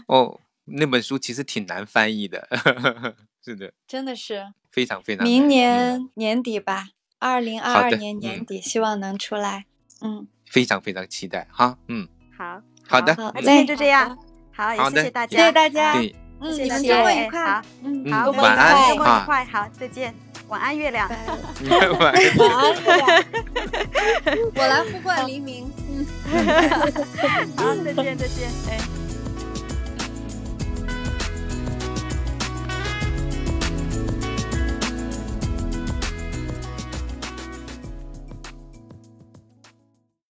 [0.08, 2.48] 哦，那本书其实挺难翻译的。
[3.44, 5.24] 是的，真的是非常非常。
[5.24, 6.88] 明年年底吧，
[7.20, 9.66] 二零二二年年底，希望能出来。
[10.00, 11.76] 嗯，非常非常期待哈。
[11.88, 12.06] 嗯，
[12.38, 14.16] 好好的，那今天就这样。
[14.52, 15.94] 好，也谢谢大家，谢谢大家。
[15.94, 17.44] 对，嗯，你们周末愉快。
[17.44, 19.44] 好，嗯，好，晚安，周末愉快。
[19.46, 20.14] 好，再见，
[20.46, 21.10] 晚安，月亮。
[21.98, 23.24] 晚安， 晚安，月亮。
[24.54, 25.68] 我来呼唤黎明。
[25.90, 26.06] 嗯，
[27.58, 28.78] 好，再见，再见，哎。